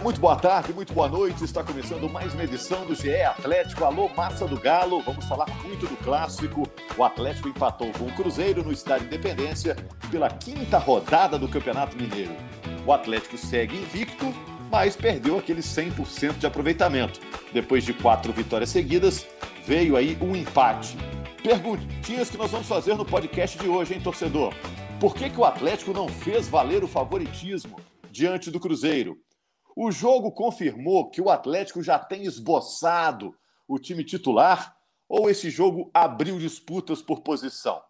Muito 0.00 0.20
boa 0.20 0.36
tarde, 0.36 0.72
muito 0.72 0.94
boa 0.94 1.08
noite. 1.08 1.44
Está 1.44 1.62
começando 1.62 2.08
mais 2.08 2.32
uma 2.32 2.44
edição 2.44 2.86
do 2.86 2.94
GE 2.94 3.22
Atlético. 3.22 3.84
Alô, 3.84 4.08
massa 4.08 4.46
do 4.46 4.58
Galo. 4.58 5.02
Vamos 5.02 5.26
falar 5.26 5.46
muito 5.62 5.86
do 5.86 5.96
clássico. 5.98 6.66
O 6.96 7.04
Atlético 7.04 7.48
empatou 7.48 7.90
com 7.92 8.04
o 8.06 8.12
Cruzeiro 8.12 8.64
no 8.64 8.72
Estádio 8.72 9.06
Independência 9.06 9.76
pela 10.10 10.30
quinta 10.30 10.78
rodada 10.78 11.38
do 11.38 11.48
Campeonato 11.48 11.96
Mineiro. 11.96 12.34
O 12.86 12.92
Atlético 12.92 13.36
segue 13.36 13.76
invicto, 13.76 14.32
mas 14.70 14.96
perdeu 14.96 15.38
aquele 15.38 15.60
100% 15.60 16.38
de 16.38 16.46
aproveitamento. 16.46 17.20
Depois 17.52 17.84
de 17.84 17.92
quatro 17.92 18.32
vitórias 18.32 18.70
seguidas, 18.70 19.26
veio 19.66 19.96
aí 19.96 20.16
um 20.20 20.34
empate. 20.34 20.96
Perguntinhas 21.42 22.30
que 22.30 22.38
nós 22.38 22.50
vamos 22.50 22.66
fazer 22.66 22.94
no 22.94 23.04
podcast 23.04 23.58
de 23.58 23.68
hoje, 23.68 23.94
hein, 23.94 24.00
torcedor? 24.00 24.54
Por 24.98 25.14
que, 25.14 25.28
que 25.28 25.40
o 25.40 25.44
Atlético 25.44 25.92
não 25.92 26.08
fez 26.08 26.48
valer 26.48 26.82
o 26.82 26.88
favoritismo? 26.88 27.78
diante 28.10 28.50
do 28.50 28.60
Cruzeiro. 28.60 29.18
O 29.76 29.90
jogo 29.90 30.32
confirmou 30.32 31.10
que 31.10 31.20
o 31.20 31.30
Atlético 31.30 31.82
já 31.82 31.98
tem 31.98 32.24
esboçado 32.24 33.34
o 33.68 33.78
time 33.78 34.04
titular 34.04 34.76
ou 35.08 35.30
esse 35.30 35.50
jogo 35.50 35.90
abriu 35.94 36.38
disputas 36.38 37.00
por 37.00 37.20
posição? 37.20 37.82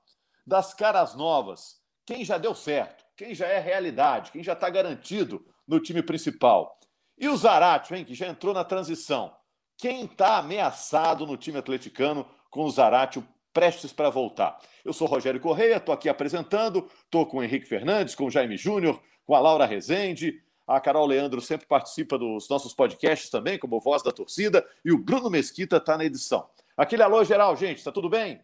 Das 0.47 0.75
caras 0.75 1.15
novas, 1.15 1.81
quem 2.07 2.25
já 2.25 2.39
deu 2.39 2.55
certo? 2.55 3.05
Quem 3.17 3.35
já 3.35 3.47
é 3.47 3.59
realidade? 3.59 4.33
Quem 4.33 4.43
já 4.43 4.55
está 4.55 4.69
garantido 4.71 5.45
no 5.67 5.79
time 5.79 6.03
principal? 6.03 6.79
E 7.19 7.29
o 7.29 7.37
Zaratio, 7.37 7.97
hein, 7.97 8.05
que 8.05 8.15
já 8.15 8.27
entrou 8.27 8.55
na 8.55 8.65
transição? 8.65 9.35
Quem 9.77 10.07
está 10.07 10.39
ameaçado 10.39 11.27
no 11.27 11.37
time 11.37 11.59
atleticano 11.59 12.27
com 12.51 12.65
o 12.65 12.71
Zaratio 12.71 13.27
prestes 13.53 13.93
para 13.93 14.11
voltar? 14.11 14.59
Eu 14.85 14.93
sou 14.93 15.07
Rogério 15.07 15.41
Correia, 15.41 15.77
estou 15.77 15.95
aqui 15.95 16.09
apresentando, 16.09 16.89
estou 17.05 17.27
com 17.27 17.39
o 17.39 17.43
Henrique 17.43 17.67
Fernandes, 17.67 18.15
com 18.15 18.25
o 18.25 18.31
Jaime 18.31 18.57
Júnior, 18.57 19.03
com 19.25 19.35
a 19.35 19.41
Laura 19.41 19.67
Rezende. 19.67 20.43
A 20.71 20.79
Carol 20.79 21.05
Leandro 21.05 21.41
sempre 21.41 21.67
participa 21.67 22.17
dos 22.17 22.49
nossos 22.49 22.73
podcasts 22.73 23.29
também, 23.29 23.59
como 23.59 23.81
voz 23.81 24.05
da 24.05 24.13
torcida. 24.13 24.65
E 24.85 24.93
o 24.93 24.99
Bruno 24.99 25.29
Mesquita 25.29 25.79
está 25.79 25.99
na 25.99 26.05
edição. 26.05 26.47
Aquele 26.77 27.03
alô 27.03 27.25
geral, 27.25 27.57
gente, 27.57 27.79
está 27.79 27.91
tudo 27.91 28.09
bem? 28.09 28.41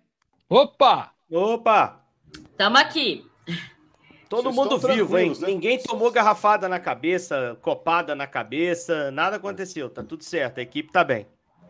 Opa! 0.49 1.13
Opa! 1.31 2.05
Estamos 2.51 2.81
aqui. 2.81 3.25
Todo 4.29 4.53
Vocês 4.53 4.57
mundo 4.57 4.79
vivo, 4.79 5.17
hein? 5.17 5.35
Né? 5.39 5.47
Ninguém 5.47 5.79
tomou 5.81 6.11
garrafada 6.11 6.69
na 6.69 6.81
cabeça, 6.81 7.57
copada 7.63 8.13
na 8.17 8.27
cabeça, 8.27 9.09
nada 9.13 9.37
aconteceu, 9.37 9.89
tá 9.89 10.03
tudo 10.03 10.25
certo, 10.25 10.59
a 10.59 10.63
equipe 10.63 10.91
tá 10.91 11.05
bem. 11.05 11.29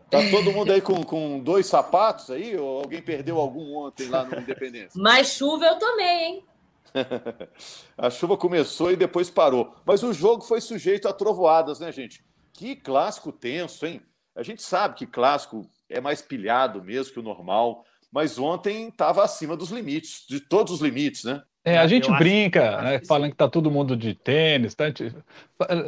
Tá 0.09 0.17
todo 0.31 0.51
mundo 0.51 0.71
aí 0.71 0.81
com, 0.81 1.03
com 1.03 1.39
dois 1.39 1.67
sapatos 1.67 2.31
aí? 2.31 2.57
Ou 2.57 2.79
alguém 2.79 3.01
perdeu 3.01 3.39
algum 3.39 3.75
ontem 3.75 4.07
lá 4.07 4.23
no 4.23 4.39
Independência? 4.39 4.99
Mais 4.99 5.27
chuva 5.33 5.65
eu 5.65 5.77
tomei, 5.77 6.07
hein? 6.07 6.45
a 7.97 8.09
chuva 8.09 8.37
começou 8.37 8.91
e 8.91 8.95
depois 8.95 9.29
parou. 9.29 9.75
Mas 9.85 10.03
o 10.03 10.13
jogo 10.13 10.43
foi 10.43 10.61
sujeito 10.61 11.07
a 11.07 11.13
trovoadas, 11.13 11.79
né, 11.79 11.91
gente? 11.91 12.23
Que 12.53 12.75
clássico 12.75 13.31
tenso, 13.31 13.85
hein? 13.85 14.01
A 14.35 14.43
gente 14.43 14.61
sabe 14.61 14.95
que 14.95 15.07
clássico 15.07 15.67
é 15.89 15.99
mais 15.99 16.21
pilhado 16.21 16.83
mesmo 16.83 17.13
que 17.13 17.19
o 17.19 17.23
normal, 17.23 17.83
mas 18.11 18.37
ontem 18.37 18.87
estava 18.87 19.23
acima 19.23 19.55
dos 19.55 19.69
limites, 19.69 20.25
de 20.27 20.39
todos 20.39 20.73
os 20.73 20.81
limites, 20.81 21.23
né? 21.23 21.41
É, 21.63 21.77
a 21.77 21.87
gente 21.87 22.09
Eu 22.09 22.17
brinca, 22.17 22.77
acho, 22.77 22.83
né, 22.83 22.99
falando 23.05 23.31
que 23.31 23.37
tá 23.37 23.49
todo 23.49 23.69
mundo 23.69 23.97
de 23.97 24.13
tênis, 24.13 24.73
tá, 24.73 24.85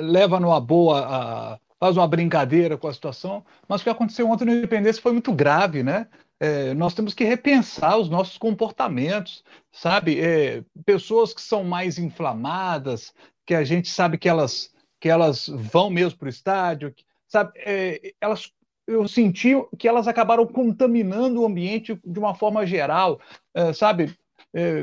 leva 0.02 0.38
numa 0.40 0.60
boa, 0.60 1.06
a, 1.08 1.60
faz 1.80 1.96
uma 1.96 2.08
brincadeira 2.08 2.78
com 2.78 2.88
a 2.88 2.94
situação, 2.94 3.46
mas 3.68 3.80
o 3.80 3.84
que 3.86 3.90
aconteceu 3.90 4.30
ontem 4.30 4.44
no 4.44 4.52
Independência 4.52 5.02
foi 5.02 5.14
muito 5.14 5.32
grave, 5.32 5.82
né? 5.82 6.08
É, 6.40 6.74
nós 6.74 6.94
temos 6.94 7.14
que 7.14 7.24
repensar 7.24 7.98
os 7.98 8.10
nossos 8.10 8.38
comportamentos, 8.38 9.44
sabe? 9.72 10.20
É, 10.20 10.64
pessoas 10.86 11.34
que 11.34 11.42
são 11.42 11.64
mais 11.64 12.00
inflamadas, 12.00 13.14
que 13.46 13.54
a 13.54 13.64
gente 13.64 13.90
sabe 13.90 14.18
que 14.18 14.30
elas, 14.30 14.74
que 15.00 15.10
elas 15.10 15.48
vão 15.48 15.90
mesmo 15.90 16.18
para 16.18 16.28
o 16.28 16.30
estádio, 16.30 16.96
sabe? 17.28 17.52
É, 17.58 18.14
elas, 18.22 18.52
eu 18.88 19.08
senti 19.08 19.52
que 19.78 19.88
elas 19.88 20.08
acabaram 20.08 20.48
contaminando 20.48 21.42
o 21.42 21.46
ambiente 21.46 22.00
de 22.06 22.20
uma 22.20 22.34
forma 22.34 22.66
geral, 22.66 23.20
é, 23.54 23.74
sabe? 23.74 24.16
É, 24.54 24.82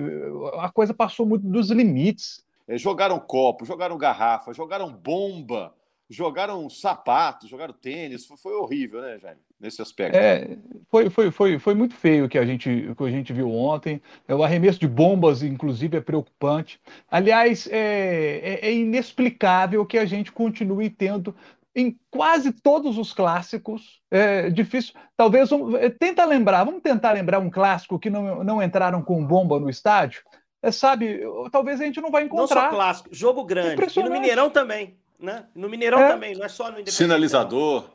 a 0.59 0.71
coisa 0.71 0.93
passou 0.93 1.25
muito 1.25 1.47
dos 1.47 1.71
limites. 1.71 2.45
É, 2.69 2.77
jogaram 2.77 3.19
copo, 3.19 3.65
jogaram 3.65 3.97
garrafa, 3.97 4.53
jogaram 4.53 4.93
bomba 4.93 5.73
jogaram 6.09 6.69
sapato, 6.71 7.49
jogaram 7.49 7.75
tênis, 7.75 8.27
foi, 8.27 8.55
horrível, 8.55 9.01
né, 9.01 9.19
Jaime, 9.19 9.41
nesse 9.61 9.81
aspecto. 9.81 10.17
É, 10.17 10.57
foi, 10.91 11.11
foi, 11.11 11.31
foi, 11.31 11.59
foi 11.59 11.75
muito 11.75 11.95
feio 11.95 12.27
o 12.27 12.29
que 12.29 12.39
a 12.39 12.45
gente, 12.45 12.95
que 12.97 13.05
a 13.05 13.11
gente 13.11 13.33
viu 13.33 13.51
ontem. 13.51 14.01
É, 14.27 14.35
o 14.35 14.43
arremesso 14.43 14.79
de 14.79 14.89
bombas, 14.89 15.43
inclusive, 15.43 15.97
é 15.97 16.01
preocupante. 16.01 16.81
Aliás, 17.11 17.67
é, 17.71 18.61
é, 18.63 18.69
é 18.69 18.73
inexplicável 18.73 19.85
que 19.87 19.99
a 19.99 20.05
gente 20.05 20.33
continue 20.33 20.91
tendo 20.91 21.35
em 21.75 21.99
quase 22.11 22.53
todos 22.53 22.97
os 22.99 23.13
clássicos. 23.13 24.01
É 24.11 24.51
difícil. 24.51 24.95
Talvez. 25.17 25.51
Um, 25.53 25.77
é, 25.77 25.91
tenta 25.91 26.25
lembrar, 26.25 26.65
vamos 26.65 26.83
tentar 26.83 27.13
lembrar 27.13 27.39
um 27.39 27.51
clássico 27.51 27.99
que 27.99 28.11
não, 28.11 28.43
não 28.43 28.63
entraram 28.63 29.03
com 29.03 29.25
bomba 29.25 29.59
no 29.59 29.69
estádio. 29.71 30.23
É, 30.63 30.71
sabe, 30.71 31.21
talvez 31.53 31.81
a 31.81 31.85
gente 31.85 32.01
não 32.01 32.11
vai 32.11 32.25
encontrar. 32.25 32.63
Não 32.63 32.71
só 32.71 32.77
clássico, 32.77 33.09
jogo 33.13 33.45
grande. 33.45 33.83
E 33.95 34.03
no 34.03 34.11
Mineirão 34.11 34.51
também 34.51 34.97
né? 35.19 35.45
No 35.55 35.69
Mineirão 35.69 36.01
é. 36.01 36.09
também, 36.09 36.35
não 36.35 36.45
é 36.45 36.49
só 36.49 36.71
no. 36.71 36.87
Sinalizador. 36.91 37.91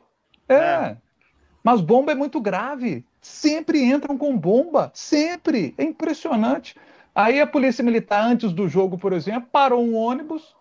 É. 0.48 0.96
Mas 1.62 1.80
bomba 1.80 2.12
é 2.12 2.14
muito 2.14 2.40
grave. 2.40 3.04
Sempre 3.20 3.82
entram 3.82 4.16
com 4.18 4.36
bomba. 4.36 4.90
Sempre. 4.94 5.74
É 5.78 5.84
impressionante. 5.84 6.76
Aí 7.14 7.40
a 7.40 7.46
Polícia 7.46 7.84
Militar, 7.84 8.24
antes 8.24 8.52
do 8.52 8.68
jogo, 8.68 8.98
por 8.98 9.12
exemplo, 9.12 9.48
parou 9.52 9.84
um 9.84 9.94
ônibus 9.94 10.54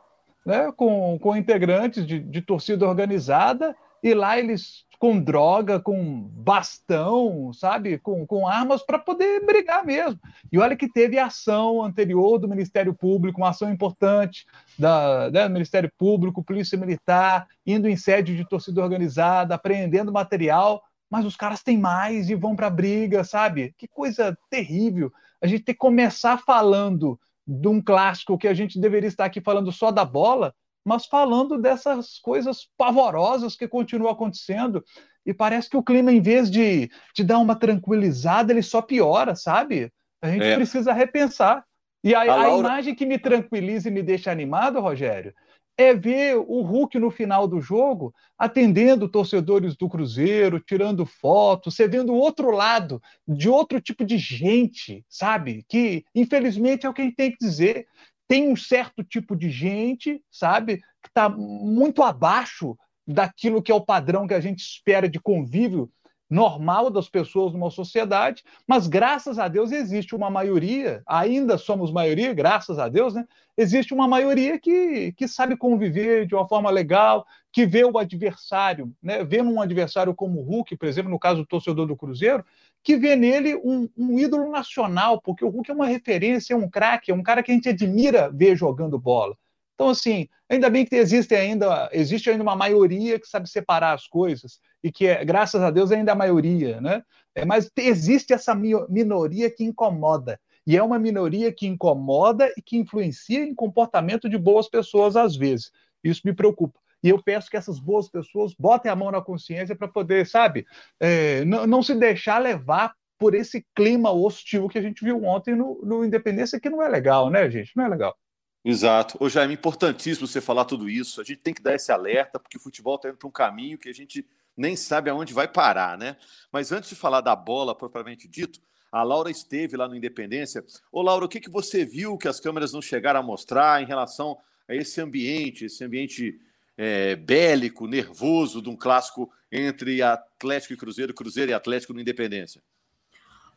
né, 0.46 0.72
com, 0.76 1.18
com 1.20 1.36
integrantes 1.36 2.06
de, 2.06 2.20
de 2.20 2.42
torcida 2.42 2.88
organizada 2.88 3.76
e 4.04 4.14
lá 4.14 4.38
eles 4.38 4.86
com 5.02 5.20
droga, 5.20 5.80
com 5.80 6.30
bastão, 6.32 7.52
sabe, 7.54 7.98
com, 7.98 8.24
com 8.28 8.48
armas 8.48 8.84
para 8.84 9.00
poder 9.00 9.44
brigar 9.44 9.84
mesmo. 9.84 10.20
E 10.52 10.60
olha 10.60 10.76
que 10.76 10.88
teve 10.88 11.18
ação 11.18 11.82
anterior 11.82 12.38
do 12.38 12.48
Ministério 12.48 12.94
Público, 12.94 13.42
uma 13.42 13.50
ação 13.50 13.72
importante 13.72 14.46
da, 14.78 15.32
né, 15.32 15.48
do 15.48 15.54
Ministério 15.54 15.92
Público, 15.98 16.44
Polícia 16.44 16.78
Militar, 16.78 17.48
indo 17.66 17.90
em 17.90 17.96
sede 17.96 18.38
de 18.38 18.48
torcida 18.48 18.80
organizada, 18.80 19.56
apreendendo 19.56 20.12
material, 20.12 20.84
mas 21.12 21.26
os 21.26 21.36
caras 21.36 21.62
têm 21.62 21.78
mais 21.78 22.30
e 22.30 22.36
vão 22.36 22.56
para 22.56 22.70
briga, 22.70 23.22
sabe? 23.26 23.76
Que 23.78 23.86
coisa 23.86 24.38
terrível. 24.50 25.12
A 25.42 25.46
gente 25.46 25.64
tem 25.64 25.76
que 25.76 25.80
começar 25.80 26.38
falando 26.38 27.20
de 27.46 27.68
um 27.68 27.82
clássico 27.82 28.38
que 28.38 28.48
a 28.48 28.54
gente 28.54 28.80
deveria 28.80 29.10
estar 29.10 29.26
aqui 29.26 29.42
falando 29.42 29.74
só 29.74 29.92
da 29.92 30.06
bola, 30.06 30.56
mas 30.86 31.06
falando 31.06 31.58
dessas 31.58 32.18
coisas 32.20 32.70
pavorosas 32.78 33.58
que 33.58 33.68
continuam 33.68 34.10
acontecendo. 34.10 34.82
E 35.26 35.34
parece 35.34 35.70
que 35.70 35.76
o 35.76 35.84
clima, 35.84 36.14
em 36.14 36.22
vez 36.22 36.50
de, 36.50 36.90
de 37.14 37.24
dar 37.26 37.40
uma 37.40 37.56
tranquilizada, 37.56 38.54
ele 38.54 38.64
só 38.64 38.82
piora, 38.82 39.36
sabe? 39.36 39.92
A 40.22 40.30
gente 40.30 40.46
é. 40.46 40.56
precisa 40.56 40.94
repensar. 40.94 41.66
E 42.04 42.16
a, 42.16 42.22
a, 42.22 42.24
Laura... 42.24 42.48
a, 42.48 42.60
imagem 42.60 42.96
que 42.96 43.06
me 43.06 43.20
tranquiliza 43.20 43.90
e 43.90 43.92
me 43.92 44.02
deixa 44.02 44.32
animado, 44.32 44.80
Rogério, 44.80 45.34
é 45.78 45.94
ver 45.94 46.36
o 46.38 46.62
Hulk 46.62 47.00
no 47.00 47.10
final 47.10 47.48
do 47.48 47.62
jogo 47.62 48.14
atendendo 48.38 49.10
torcedores 49.10 49.76
do 49.76 49.90
Cruzeiro, 49.90 50.60
tirando 50.60 51.06
fotos, 51.06 51.76
você 51.76 51.88
vendo 51.88 52.14
outro 52.14 52.52
lado 52.52 53.02
de 53.28 53.50
outro 53.50 53.80
tipo 53.82 54.06
de 54.06 54.18
gente, 54.18 55.06
sabe? 55.10 55.66
Que, 55.68 56.04
infelizmente, 56.14 56.86
é 56.86 56.90
o 56.90 56.94
que 56.94 57.02
a 57.02 57.06
gente 57.06 57.16
tem 57.16 57.32
que 57.32 57.38
dizer 57.40 57.88
tem 58.28 58.48
um 58.48 58.56
certo 58.56 59.04
tipo 59.04 59.36
de 59.36 59.50
gente, 59.50 60.24
sabe, 60.32 60.78
que 60.78 61.10
está 61.10 61.28
muito 61.28 62.02
abaixo 62.02 62.78
daquilo 63.06 63.62
que 63.62 63.70
é 63.70 63.76
o 63.76 63.86
padrão 63.86 64.26
que 64.26 64.34
a 64.34 64.40
gente 64.40 64.60
espera 64.60 65.10
de 65.10 65.20
convívio 65.20 65.92
normal 66.32 66.90
das 66.90 67.10
pessoas 67.10 67.52
numa 67.52 67.70
sociedade, 67.70 68.42
mas 68.66 68.88
graças 68.88 69.38
a 69.38 69.50
Deus 69.50 69.74
existe 69.74 70.16
uma 70.16 70.30
maioria, 70.30 71.04
ainda 71.06 71.58
somos 71.58 71.92
maioria, 71.92 72.34
graças 72.34 72.80
a 72.80 72.88
Deus, 72.88 73.14
né? 73.14 73.28
Existe 73.58 73.94
uma 73.94 74.08
maioria 74.08 74.58
que, 74.58 75.12
que 75.12 75.28
sabe 75.28 75.58
conviver 75.58 76.26
de 76.26 76.34
uma 76.34 76.48
forma 76.48 76.72
legal, 76.72 77.28
que 77.52 77.66
vê 77.66 77.84
o 77.84 77.98
adversário, 77.98 78.96
né? 79.04 79.26
Vê 79.26 79.42
um 79.42 79.60
adversário 79.62 80.16
como 80.16 80.40
o 80.40 80.44
Hulk, 80.44 80.78
por 80.78 80.88
exemplo, 80.88 81.12
no 81.12 81.20
caso 81.20 81.42
do 81.42 81.46
torcedor 81.46 81.86
do 81.86 81.98
Cruzeiro, 81.98 82.46
que 82.82 82.96
vê 82.96 83.14
nele 83.18 83.56
um, 83.56 83.90
um 83.98 84.18
ídolo 84.18 84.50
nacional, 84.50 85.22
porque 85.22 85.44
o 85.44 85.50
Hulk 85.50 85.70
é 85.70 85.74
uma 85.74 85.86
referência, 85.86 86.54
é 86.54 86.58
um 86.58 86.70
craque, 86.70 87.12
é 87.12 87.14
um 87.14 87.22
cara 87.22 87.44
que 87.44 87.52
a 87.52 87.54
gente 87.54 87.68
admira 87.68 88.32
ver 88.32 88.56
jogando 88.56 88.98
bola. 88.98 89.36
Então, 89.76 89.90
assim, 89.90 90.30
ainda 90.50 90.70
bem 90.70 90.86
que 90.86 90.96
existe 90.96 91.36
ainda, 91.36 91.90
existe 91.92 92.30
ainda 92.30 92.44
uma 92.44 92.56
maioria 92.56 93.20
que 93.20 93.28
sabe 93.28 93.50
separar 93.50 93.94
as 93.94 94.08
coisas, 94.08 94.62
e 94.84 94.92
que, 94.92 95.08
é, 95.08 95.24
graças 95.24 95.62
a 95.62 95.70
Deus, 95.70 95.92
ainda 95.92 96.12
é 96.12 96.14
a 96.14 96.18
maioria, 96.18 96.82
né? 96.82 97.04
É, 97.36 97.46
mas 97.46 97.70
existe 97.78 98.34
essa 98.34 98.54
minoria 98.54 99.50
que 99.50 99.64
incomoda. 99.64 100.40
E 100.66 100.78
é 100.78 100.84
uma 100.84 101.00
minoria 101.00 101.52
que 101.52 101.68
incomoda 101.68 102.52
e 102.58 102.62
que 102.62 102.78
influencia 102.78 103.44
em 103.44 103.56
comportamento 103.56 104.30
de 104.30 104.38
boas 104.38 104.70
pessoas, 104.70 105.16
às 105.16 105.36
vezes. 105.36 105.72
Isso 106.04 106.22
me 106.26 106.34
preocupa. 106.34 106.80
E 107.04 107.10
eu 107.10 107.22
peço 107.22 107.50
que 107.50 107.58
essas 107.58 107.80
boas 107.80 108.10
pessoas 108.10 108.54
botem 108.54 108.92
a 108.92 108.96
mão 108.96 109.12
na 109.12 109.22
consciência 109.22 109.76
para 109.76 109.88
poder, 109.88 110.28
sabe, 110.28 110.66
é, 111.00 111.44
não, 111.46 111.66
não 111.66 111.84
se 111.84 111.96
deixar 111.96 112.38
levar 112.38 112.94
por 113.18 113.34
esse 113.34 113.66
clima 113.76 114.12
hostil 114.12 114.68
que 114.68 114.78
a 114.78 114.82
gente 114.82 115.04
viu 115.04 115.24
ontem 115.24 115.56
no, 115.56 115.80
no 115.84 116.06
Independência, 116.06 116.60
que 116.60 116.70
não 116.70 116.82
é 116.82 116.88
legal, 116.88 117.30
né, 117.30 117.50
gente? 117.50 117.72
Não 117.76 117.86
é 117.86 117.90
legal. 117.90 118.16
Exato. 118.64 119.18
Ô, 119.20 119.28
Jaime, 119.28 119.56
importantíssimo 119.56 120.28
você 120.28 120.40
falar 120.40 120.66
tudo 120.66 120.88
isso. 120.88 121.20
A 121.20 121.24
gente 121.24 121.40
tem 121.40 121.54
que 121.54 121.62
dar 121.62 121.74
esse 121.74 121.92
alerta, 121.92 122.40
porque 122.40 122.58
o 122.58 122.60
futebol 122.60 122.96
está 122.96 123.10
indo 123.10 123.18
para 123.18 123.28
um 123.28 123.32
caminho 123.32 123.78
que 123.78 123.90
a 123.90 123.94
gente 123.94 124.26
nem 124.56 124.76
sabe 124.76 125.10
aonde 125.10 125.34
vai 125.34 125.48
parar, 125.48 125.98
né? 125.98 126.18
Mas 126.52 126.72
antes 126.72 126.90
de 126.90 126.96
falar 126.96 127.22
da 127.22 127.36
bola 127.36 127.76
propriamente 127.76 128.28
dito, 128.28 128.60
a 128.92 129.04
Laura 129.04 129.32
esteve 129.32 129.78
lá 129.78 129.88
no 129.88 129.96
Independência. 129.96 130.64
Ô, 130.92 131.02
Laura, 131.02 131.26
o 131.26 131.30
que, 131.30 131.40
que 131.40 131.50
você 131.50 131.86
viu 131.86 132.18
que 132.18 132.28
as 132.28 132.40
câmeras 132.40 132.74
não 132.74 132.82
chegaram 132.82 133.22
a 133.22 133.24
mostrar 133.24 133.82
em 133.82 133.86
relação 133.86 134.38
a 134.68 134.76
esse 134.76 135.00
ambiente, 135.00 135.66
esse 135.66 135.84
ambiente 135.84 136.40
é, 136.78 137.16
bélico, 137.16 137.88
nervoso 137.88 138.62
de 138.62 138.70
um 138.70 138.76
clássico 138.76 139.32
entre 139.52 140.02
Atlético 140.02 140.74
e 140.74 140.78
Cruzeiro, 140.78 141.14
Cruzeiro 141.14 141.52
e 141.52 141.54
Atlético 141.54 141.94
no 141.94 142.02
Independência? 142.02 142.62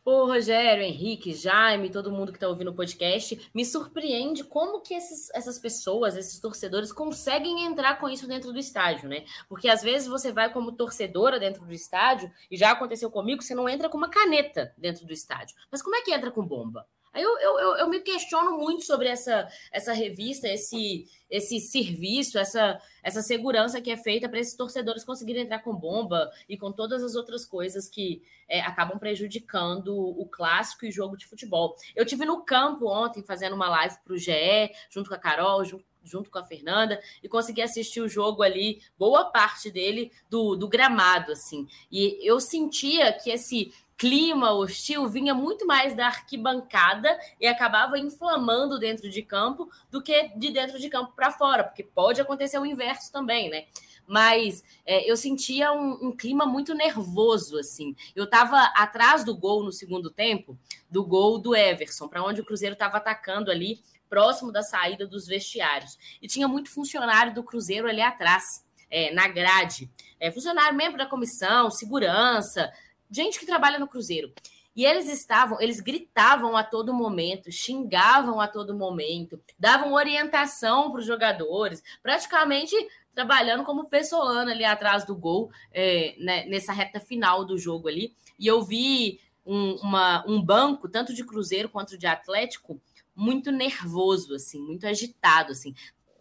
Ô, 0.07 0.27
Rogério, 0.27 0.83
Henrique, 0.83 1.33
Jaime, 1.33 1.89
todo 1.89 2.11
mundo 2.11 2.31
que 2.31 2.37
está 2.37 2.47
ouvindo 2.47 2.69
o 2.69 2.75
podcast, 2.75 3.49
me 3.55 3.65
surpreende 3.65 4.43
como 4.43 4.79
que 4.79 4.93
esses, 4.93 5.31
essas 5.33 5.57
pessoas, 5.57 6.15
esses 6.15 6.39
torcedores, 6.39 6.91
conseguem 6.91 7.65
entrar 7.65 7.99
com 7.99 8.07
isso 8.07 8.27
dentro 8.27 8.53
do 8.53 8.59
estádio, 8.59 9.09
né? 9.09 9.25
Porque 9.49 9.67
às 9.67 9.81
vezes 9.81 10.07
você 10.07 10.31
vai 10.31 10.53
como 10.53 10.73
torcedora 10.73 11.39
dentro 11.39 11.65
do 11.65 11.73
estádio, 11.73 12.31
e 12.51 12.55
já 12.55 12.69
aconteceu 12.69 13.09
comigo, 13.09 13.41
você 13.41 13.55
não 13.55 13.67
entra 13.67 13.89
com 13.89 13.97
uma 13.97 14.07
caneta 14.07 14.71
dentro 14.77 15.07
do 15.07 15.11
estádio. 15.11 15.55
Mas 15.71 15.81
como 15.81 15.95
é 15.95 16.03
que 16.03 16.13
entra 16.13 16.29
com 16.29 16.45
bomba? 16.45 16.85
Aí 17.15 17.23
eu, 17.23 17.39
eu, 17.39 17.59
eu, 17.59 17.77
eu, 17.77 17.89
me 17.89 18.01
questiono 18.01 18.57
muito 18.57 18.83
sobre 18.83 19.07
essa, 19.07 19.47
essa 19.71 19.93
revista, 19.93 20.49
esse, 20.49 21.07
esse 21.29 21.61
serviço, 21.61 22.37
essa, 22.37 22.77
essa 23.01 23.21
segurança 23.21 23.79
que 23.79 23.89
é 23.89 23.95
feita 23.95 24.27
para 24.27 24.37
esses 24.37 24.53
torcedores 24.53 25.05
conseguirem 25.05 25.43
entrar 25.43 25.59
com 25.59 25.73
bomba 25.73 26.29
e 26.49 26.57
com 26.57 26.73
todas 26.73 27.01
as 27.01 27.15
outras 27.15 27.45
coisas 27.45 27.87
que 27.87 28.21
é, 28.49 28.59
acabam 28.59 28.99
prejudicando 28.99 29.95
o 29.95 30.27
clássico 30.27 30.85
e 30.85 30.91
jogo 30.91 31.15
de 31.15 31.25
futebol. 31.25 31.77
Eu 31.95 32.05
tive 32.05 32.25
no 32.25 32.43
campo 32.43 32.85
ontem 32.89 33.23
fazendo 33.23 33.55
uma 33.55 33.69
live 33.69 33.95
para 34.03 34.13
o 34.13 34.17
GE, 34.17 34.73
junto 34.89 35.07
com 35.07 35.15
a 35.15 35.19
Carol, 35.19 35.63
junto 35.63 35.85
junto 36.05 36.29
com 36.29 36.39
a 36.39 36.45
Fernanda 36.45 37.01
e 37.21 37.27
consegui 37.27 37.61
assistir 37.61 38.01
o 38.01 38.07
jogo 38.07 38.43
ali, 38.43 38.81
boa 38.97 39.25
parte 39.25 39.69
dele 39.69 40.11
do, 40.29 40.55
do 40.55 40.67
gramado, 40.67 41.31
assim. 41.31 41.67
E 41.91 42.19
eu 42.21 42.39
sentia 42.39 43.11
que 43.13 43.29
esse 43.29 43.73
clima 43.97 44.51
hostil 44.51 45.07
vinha 45.07 45.33
muito 45.33 45.65
mais 45.65 45.95
da 45.95 46.07
arquibancada 46.07 47.17
e 47.39 47.47
acabava 47.47 47.97
inflamando 47.97 48.77
dentro 48.77 49.09
de 49.09 49.21
campo 49.21 49.69
do 49.89 50.01
que 50.01 50.29
de 50.35 50.51
dentro 50.51 50.79
de 50.79 50.89
campo 50.89 51.13
para 51.15 51.31
fora, 51.31 51.63
porque 51.63 51.83
pode 51.83 52.19
acontecer 52.19 52.59
o 52.59 52.65
inverso 52.65 53.11
também, 53.11 53.49
né? 53.49 53.65
Mas 54.07 54.63
é, 54.85 55.09
eu 55.09 55.17
sentia 55.17 55.71
um, 55.73 56.07
um, 56.07 56.11
clima 56.11 56.45
muito 56.45 56.75
nervoso, 56.75 57.57
assim. 57.57 57.95
Eu 58.15 58.25
estava 58.25 58.61
atrás 58.75 59.23
do 59.23 59.35
gol 59.35 59.63
no 59.63 59.71
segundo 59.71 60.11
tempo, 60.11 60.57
do 60.91 61.03
gol 61.03 61.39
do 61.39 61.55
Everson, 61.55 62.07
para 62.07 62.23
onde 62.23 62.41
o 62.41 62.45
Cruzeiro 62.45 62.73
estava 62.73 62.97
atacando 62.97 63.49
ali, 63.49 63.79
próximo 64.09 64.51
da 64.51 64.61
saída 64.61 65.07
dos 65.07 65.27
vestiários. 65.27 65.97
E 66.21 66.27
tinha 66.27 66.47
muito 66.47 66.69
funcionário 66.71 67.33
do 67.33 67.43
Cruzeiro 67.43 67.87
ali 67.87 68.01
atrás. 68.01 68.63
É, 68.87 69.11
na 69.13 69.27
grade, 69.27 69.89
é, 70.19 70.31
funcionário 70.31 70.77
membro 70.77 70.97
da 70.97 71.07
comissão, 71.07 71.71
segurança, 71.71 72.71
gente 73.09 73.39
que 73.39 73.45
trabalha 73.45 73.79
no 73.79 73.87
Cruzeiro. 73.87 74.31
E 74.75 74.85
eles 74.85 75.07
estavam, 75.07 75.59
eles 75.61 75.79
gritavam 75.79 76.55
a 76.55 76.63
todo 76.63 76.93
momento, 76.93 77.51
xingavam 77.51 78.41
a 78.41 78.47
todo 78.47 78.75
momento, 78.75 79.41
davam 79.57 79.93
orientação 79.93 80.91
para 80.91 80.99
os 80.99 81.05
jogadores, 81.05 81.81
praticamente 82.03 82.75
trabalhando 83.13 83.63
como 83.63 83.89
pessoano 83.89 84.51
ali 84.51 84.65
atrás 84.65 85.05
do 85.05 85.15
gol, 85.15 85.49
é, 85.71 86.15
né, 86.19 86.45
nessa 86.45 86.73
reta 86.73 86.99
final 86.99 87.45
do 87.45 87.57
jogo 87.57 87.87
ali. 87.87 88.13
E 88.37 88.45
eu 88.45 88.61
vi 88.61 89.21
um, 89.45 89.75
uma, 89.75 90.25
um 90.27 90.41
banco, 90.41 90.89
tanto 90.89 91.13
de 91.13 91.23
Cruzeiro 91.23 91.69
quanto 91.69 91.97
de 91.97 92.05
Atlético, 92.05 92.81
muito 93.15 93.51
nervoso, 93.51 94.35
assim, 94.35 94.61
muito 94.61 94.85
agitado, 94.85 95.51
assim. 95.51 95.73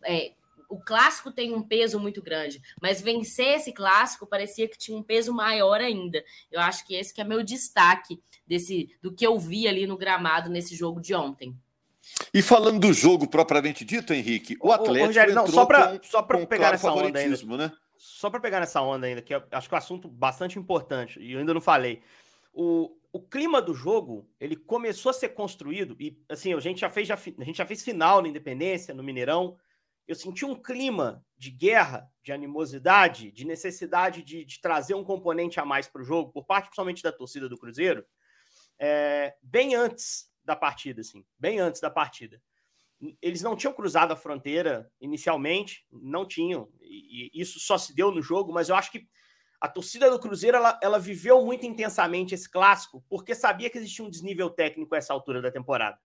É, 0.05 0.32
o 0.69 0.79
clássico 0.79 1.31
tem 1.31 1.55
um 1.55 1.62
peso 1.62 1.99
muito 1.99 2.23
grande, 2.23 2.61
mas 2.81 3.00
vencer 3.00 3.56
esse 3.56 3.73
clássico 3.73 4.26
parecia 4.26 4.69
que 4.69 4.79
tinha 4.79 4.96
um 4.96 5.02
peso 5.02 5.32
maior 5.32 5.81
ainda. 5.81 6.25
Eu 6.50 6.61
acho 6.61 6.87
que 6.87 6.94
esse 6.94 7.12
que 7.12 7.20
é 7.20 7.25
meu 7.25 7.43
destaque 7.43 8.20
desse 8.46 8.91
do 9.00 9.12
que 9.12 9.26
eu 9.26 9.38
vi 9.38 9.67
ali 9.69 9.87
no 9.87 9.96
gramado 9.96 10.50
nesse 10.50 10.75
jogo 10.75 11.00
de 11.00 11.14
ontem. 11.14 11.56
E 12.32 12.43
falando 12.43 12.81
do 12.81 12.93
jogo 12.93 13.26
propriamente 13.26 13.85
dito, 13.85 14.12
Henrique, 14.12 14.56
o 14.61 14.70
Atlético. 14.73 15.05
Ô, 15.05 15.06
Rogério, 15.06 15.35
não, 15.35 15.46
só 15.46 15.64
para 15.64 16.00
só 16.02 16.23
para 16.23 16.38
pegar 16.46 16.56
claro 16.56 16.73
nessa 16.73 16.93
onda 16.93 17.19
ainda, 17.19 17.56
né? 17.56 17.73
Só 17.96 18.29
para 18.29 18.41
pegar 18.41 18.61
nessa 18.61 18.82
onda 18.82 19.06
ainda, 19.06 19.23
que 19.23 19.35
eu 19.35 19.43
acho 19.50 19.69
que 19.69 19.75
é 19.75 19.76
um 19.76 19.79
assunto 19.79 20.08
bastante 20.08 20.58
importante 20.58 21.19
e 21.20 21.32
eu 21.32 21.38
ainda 21.38 21.55
não 21.55 21.61
falei. 21.61 22.02
O, 22.52 22.91
o 23.15 23.23
clima 23.23 23.63
do 23.63 23.73
jogo 23.73 24.29
ele 24.41 24.57
começou 24.57 25.11
a 25.11 25.13
ser 25.13 25.29
construído 25.29 25.97
e 26.01 26.21
assim 26.29 26.53
a 26.53 26.59
gente 26.59 26.81
já 26.81 26.91
fez 26.91 27.07
já, 27.07 27.15
a 27.15 27.45
gente 27.45 27.57
já 27.57 27.65
fez 27.65 27.81
final 27.81 28.21
na 28.21 28.27
Independência 28.27 28.93
no 28.93 29.05
Mineirão 29.05 29.57
eu 30.07 30.17
senti 30.17 30.45
um 30.45 30.55
clima 30.55 31.25
de 31.37 31.51
guerra, 31.51 32.11
de 32.23 32.33
animosidade, 32.33 33.31
de 33.31 33.47
necessidade 33.47 34.23
de, 34.23 34.45
de 34.45 34.61
trazer 34.61 34.95
um 34.95 35.05
componente 35.05 35.59
a 35.59 35.65
mais 35.65 35.89
para 35.89 36.03
o 36.03 36.05
jogo, 36.05 36.33
por 36.33 36.45
parte 36.45 36.67
principalmente 36.67 37.03
da 37.03 37.13
torcida 37.13 37.49
do 37.49 37.57
Cruzeiro, 37.57 38.05
é, 38.79 39.35
bem 39.43 39.75
antes 39.75 40.31
da 40.45 40.55
partida, 40.55 41.01
assim, 41.01 41.25
bem 41.39 41.59
antes 41.59 41.81
da 41.81 41.89
partida. 41.89 42.43
Eles 43.23 43.41
não 43.41 43.57
tinham 43.57 43.73
cruzado 43.73 44.13
a 44.13 44.17
fronteira 44.17 44.91
inicialmente, 45.01 45.87
não 45.91 46.27
tinham, 46.27 46.69
e, 46.83 47.31
e 47.33 47.41
isso 47.41 47.59
só 47.59 47.79
se 47.79 47.95
deu 47.95 48.11
no 48.11 48.21
jogo, 48.21 48.53
mas 48.53 48.69
eu 48.69 48.77
acho 48.77 48.93
que 48.93 49.09
a 49.65 49.69
torcida 49.69 50.11
do 50.11 50.19
Cruzeiro 50.19 50.59
ela, 50.59 50.79
ela 50.83 50.99
viveu 50.99 51.43
muito 51.43 51.65
intensamente 51.65 52.35
esse 52.35 52.47
clássico, 52.51 53.03
porque 53.09 53.35
sabia 53.35 53.71
que 53.71 53.79
existia 53.79 54.05
um 54.05 54.11
desnível 54.11 54.51
técnico 54.51 54.95
a 54.95 54.99
essa 54.99 55.15
altura 55.15 55.41
da 55.41 55.51
temporada. 55.51 55.97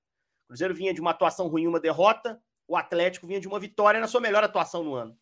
O 0.45 0.47
Cruzeiro 0.47 0.73
vinha 0.73 0.93
de 0.93 1.01
uma 1.01 1.11
atuação 1.11 1.49
ruim, 1.49 1.67
uma 1.67 1.77
derrota, 1.77 2.41
o 2.65 2.77
Atlético 2.77 3.27
vinha 3.27 3.41
de 3.41 3.49
uma 3.49 3.59
vitória 3.59 3.99
na 3.99 4.07
sua 4.07 4.21
melhor 4.21 4.45
atuação 4.45 4.81
no 4.81 4.93
ano. 4.95 5.19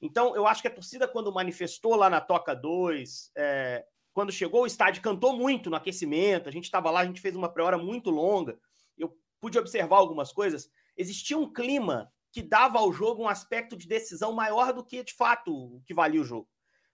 Então, 0.00 0.36
eu 0.36 0.46
acho 0.46 0.62
que 0.62 0.68
a 0.68 0.70
torcida, 0.72 1.08
quando 1.08 1.32
manifestou 1.32 1.96
lá 1.96 2.08
na 2.08 2.20
Toca 2.20 2.54
2, 2.54 3.32
é, 3.36 3.84
quando 4.12 4.30
chegou 4.30 4.62
o 4.62 4.66
estádio, 4.66 5.02
cantou 5.02 5.36
muito 5.36 5.68
no 5.68 5.74
aquecimento. 5.74 6.48
A 6.48 6.52
gente 6.52 6.66
estava 6.66 6.88
lá, 6.88 7.00
a 7.00 7.04
gente 7.04 7.20
fez 7.20 7.34
uma 7.34 7.52
pré-hora 7.52 7.78
muito 7.78 8.10
longa. 8.10 8.56
Eu 8.96 9.12
pude 9.40 9.58
observar 9.58 9.96
algumas 9.96 10.30
coisas. 10.30 10.70
Existia 10.96 11.36
um 11.36 11.52
clima 11.52 12.12
que 12.30 12.42
dava 12.42 12.78
ao 12.78 12.92
jogo 12.92 13.24
um 13.24 13.28
aspecto 13.28 13.76
de 13.76 13.88
decisão 13.88 14.32
maior 14.32 14.72
do 14.72 14.84
que, 14.84 15.02
de 15.02 15.14
fato, 15.14 15.52
o 15.52 15.82
que 15.84 15.92
valia 15.92 16.20
o 16.20 16.24
jogo. 16.24 16.48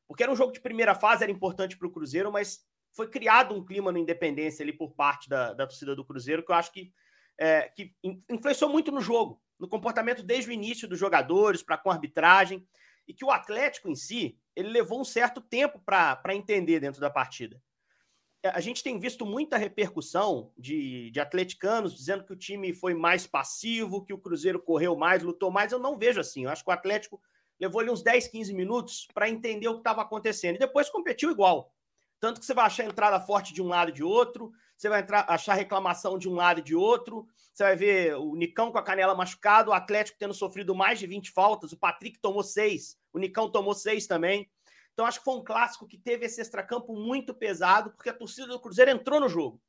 Porque 0.09 0.23
era 0.23 0.33
um 0.33 0.37
jogo 0.37 0.53
de 0.53 0.61
primeira 0.61 0.95
fase, 0.95 1.23
era 1.23 1.31
importante 1.31 1.77
para 1.77 1.87
o 1.87 1.93
Cruzeiro, 1.93 2.33
mas 2.33 2.67
foi 2.93 3.09
criado 3.09 3.55
um 3.55 3.65
clima 3.65 3.93
no 3.93 3.99
Independência 3.99 4.63
ali 4.63 4.73
por 4.73 4.93
parte 4.95 5.29
da, 5.29 5.53
da 5.53 5.67
torcida 5.67 5.95
do 5.95 6.05
Cruzeiro 6.05 6.43
que 6.43 6.51
eu 6.51 6.57
acho 6.57 6.73
que, 6.73 6.91
é, 7.39 7.69
que 7.69 7.95
influenciou 8.29 8.71
muito 8.71 8.91
no 8.91 9.01
jogo 9.01 9.41
no 9.59 9.69
comportamento 9.69 10.23
desde 10.23 10.51
o 10.51 10.53
início 10.53 10.87
dos 10.87 10.99
jogadores, 10.99 11.63
para 11.63 11.77
com 11.77 11.91
a 11.91 11.95
arbitragem, 11.95 12.67
e 13.07 13.13
que 13.13 13.25
o 13.25 13.31
Atlético 13.31 13.89
em 13.89 13.95
si, 13.95 14.39
ele 14.55 14.69
levou 14.69 15.01
um 15.01 15.05
certo 15.05 15.41
tempo 15.41 15.81
para 15.81 16.35
entender 16.35 16.79
dentro 16.79 17.01
da 17.01 17.11
partida. 17.11 17.61
É, 18.43 18.51
a 18.51 18.61
gente 18.61 18.83
tem 18.83 19.01
visto 19.01 19.27
muita 19.27 19.57
repercussão 19.57 20.53
de, 20.57 21.11
de 21.11 21.19
atleticanos 21.19 21.97
dizendo 21.97 22.25
que 22.25 22.33
o 22.33 22.37
time 22.37 22.73
foi 22.73 22.95
mais 22.95 23.27
passivo, 23.27 24.05
que 24.05 24.13
o 24.13 24.19
Cruzeiro 24.19 24.63
correu 24.63 24.95
mais, 24.95 25.23
lutou 25.23 25.51
mais. 25.51 25.73
Eu 25.73 25.79
não 25.79 25.99
vejo 25.99 26.21
assim. 26.21 26.45
Eu 26.45 26.51
acho 26.51 26.63
que 26.63 26.71
o 26.71 26.73
Atlético 26.73 27.21
levou 27.61 27.81
ali 27.81 27.91
uns 27.91 28.03
10, 28.03 28.29
15 28.29 28.55
minutos 28.55 29.09
para 29.13 29.29
entender 29.29 29.69
o 29.69 29.75
que 29.75 29.81
estava 29.81 30.03
acontecendo. 30.03 30.57
E 30.57 30.59
depois 30.59 30.89
competiu 30.89 31.31
igual. 31.31 31.73
Tanto 32.21 32.41
que 32.41 32.47
você 32.47 32.55
vai 32.55 32.67
achar 32.67 32.85
entrada 32.85 33.21
forte 33.21 33.55
de 33.55 33.63
um 33.63 33.69
lado 33.69 33.91
e 33.91 33.95
de 33.95 34.03
outro, 34.03 34.53
você 34.77 34.89
vai 34.89 35.01
entrar, 35.01 35.25
achar 35.29 35.55
reclamação 35.55 36.19
de 36.19 36.29
um 36.29 36.35
lado 36.35 36.61
e 36.61 36.63
de 36.63 36.75
outro, 36.75 37.27
você 37.53 37.65
vai 37.65 37.77
ver 37.77 38.15
o 38.17 38.35
Nicão 38.35 38.71
com 38.71 38.79
a 38.79 38.83
canela 38.83 39.15
machucado, 39.15 39.71
o 39.71 39.75
Atlético 39.75 40.19
tendo 40.19 40.35
sofrido 40.35 40.75
mais 40.75 40.99
de 40.99 41.07
20 41.07 41.31
faltas, 41.31 41.73
o 41.73 41.77
Patrick 41.77 42.19
tomou 42.21 42.43
seis, 42.43 42.97
o 43.13 43.19
Nicão 43.19 43.51
tomou 43.51 43.75
seis 43.75 44.07
também. 44.07 44.49
Então 44.93 45.07
acho 45.07 45.21
que 45.21 45.25
foi 45.25 45.35
um 45.35 45.45
clássico 45.45 45.87
que 45.87 45.97
teve 45.97 46.27
esse 46.27 46.41
extracampo 46.41 46.95
muito 46.95 47.33
pesado, 47.33 47.91
porque 47.93 48.11
a 48.11 48.15
torcida 48.15 48.49
do 48.49 48.61
Cruzeiro 48.61 48.91
entrou 48.91 49.21
no 49.21 49.29
jogo, 49.29 49.61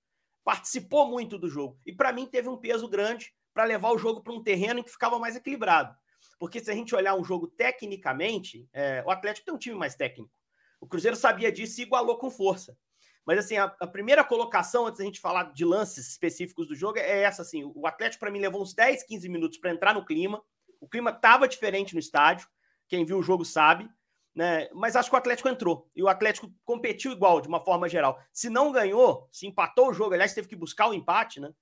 participou 0.44 1.08
muito 1.08 1.38
do 1.38 1.48
jogo. 1.48 1.80
E 1.86 1.94
para 1.94 2.12
mim 2.12 2.26
teve 2.26 2.50
um 2.50 2.58
peso 2.58 2.88
grande 2.88 3.32
para 3.54 3.64
levar 3.64 3.92
o 3.92 3.98
jogo 3.98 4.22
para 4.22 4.34
um 4.34 4.42
terreno 4.42 4.80
em 4.80 4.84
que 4.84 4.92
ficava 4.92 5.20
mais 5.20 5.36
equilibrado. 5.36 5.96
Porque 6.40 6.64
se 6.64 6.72
a 6.72 6.74
gente 6.74 6.96
olhar 6.96 7.16
um 7.16 7.24
jogo 7.24 7.48
tecnicamente, 7.48 8.68
é, 8.72 9.04
o 9.06 9.12
Atlético 9.12 9.46
tem 9.46 9.54
um 9.54 9.60
time 9.60 9.76
mais 9.76 9.94
técnico. 9.94 10.32
O 10.80 10.88
Cruzeiro 10.88 11.18
sabia 11.18 11.52
disso 11.52 11.80
e 11.82 11.84
igualou 11.84 12.18
com 12.18 12.32
força. 12.32 12.78
Mas 13.26 13.40
assim, 13.40 13.58
a, 13.58 13.66
a, 13.80 13.86
primeira 13.86 14.24
colocação, 14.24 14.88
antes 14.88 15.00
da 15.00 15.06
gente 15.06 15.20
falar 15.20 15.52
de 15.54 15.66
lances 15.66 16.08
específicos 16.08 16.68
do 16.68 16.76
jogo, 16.76 16.98
é 16.98 17.22
essa 17.22 17.42
assim: 17.42 17.70
o 17.76 17.86
Atlético, 17.86 18.22
para 18.22 18.32
mim, 18.32 18.40
levou 18.40 18.62
uns 18.62 18.74
10, 18.74 19.04
15 19.04 19.30
minutos 19.30 19.58
para 19.58 19.72
entrar 19.72 19.94
no 19.94 20.06
clima. 20.06 20.42
O 20.80 20.88
clima 20.88 21.12
estava 21.12 21.48
diferente 21.48 21.94
no 21.94 22.00
estádio, 22.00 22.48
quem 22.88 23.06
viu 23.06 23.20
o 23.20 23.24
jogo 23.24 23.44
sabe, 23.44 23.90
né? 24.34 24.70
Mas 24.74 24.96
acho 24.96 25.10
que 25.10 25.16
o 25.16 25.20
Atlético 25.20 25.50
entrou 25.50 25.92
e 25.94 26.02
o 26.02 26.08
Atlético 26.08 26.50
competiu 26.64 27.12
igual, 27.12 27.42
de 27.42 27.50
uma 27.50 27.60
forma 27.60 27.90
geral. 27.90 28.18
Se 28.32 28.50
não 28.50 28.72
ganhou, 28.72 29.28
se 29.32 29.46
empatou 29.46 29.90
o 29.90 29.94
jogo, 29.94 30.14
aliás, 30.14 30.34
teve 30.34 30.48
que 30.48 30.56
buscar 30.56 30.88
o 30.88 30.94
empate, 30.94 31.42
né? 31.42 31.54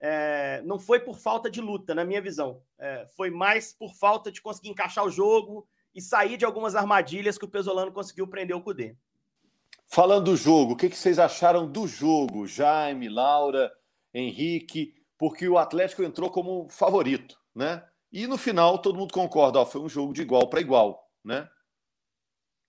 É, 0.00 0.62
não 0.64 0.78
foi 0.78 1.00
por 1.00 1.16
falta 1.16 1.50
de 1.50 1.60
luta, 1.60 1.94
na 1.94 2.04
minha 2.04 2.20
visão. 2.20 2.60
É, 2.78 3.06
foi 3.16 3.30
mais 3.30 3.72
por 3.72 3.94
falta 3.94 4.30
de 4.30 4.42
conseguir 4.42 4.70
encaixar 4.70 5.04
o 5.04 5.10
jogo 5.10 5.66
e 5.94 6.00
sair 6.00 6.36
de 6.36 6.44
algumas 6.44 6.74
armadilhas 6.74 7.38
que 7.38 7.44
o 7.44 7.48
Pesolano 7.48 7.92
conseguiu 7.92 8.26
prender 8.26 8.56
o 8.56 8.60
Cudê. 8.60 8.96
Falando 9.86 10.26
do 10.26 10.36
jogo, 10.36 10.72
o 10.72 10.76
que, 10.76 10.90
que 10.90 10.96
vocês 10.96 11.18
acharam 11.18 11.70
do 11.70 11.86
jogo, 11.86 12.46
Jaime, 12.46 13.08
Laura, 13.08 13.72
Henrique? 14.12 14.94
Porque 15.16 15.48
o 15.48 15.56
Atlético 15.56 16.02
entrou 16.02 16.30
como 16.30 16.68
favorito, 16.68 17.38
né? 17.54 17.84
E 18.12 18.26
no 18.26 18.36
final 18.36 18.78
todo 18.78 18.98
mundo 18.98 19.12
concorda, 19.12 19.58
ó, 19.60 19.66
foi 19.66 19.80
um 19.80 19.88
jogo 19.88 20.12
de 20.12 20.22
igual 20.22 20.48
para 20.48 20.60
igual, 20.60 21.08
né? 21.24 21.48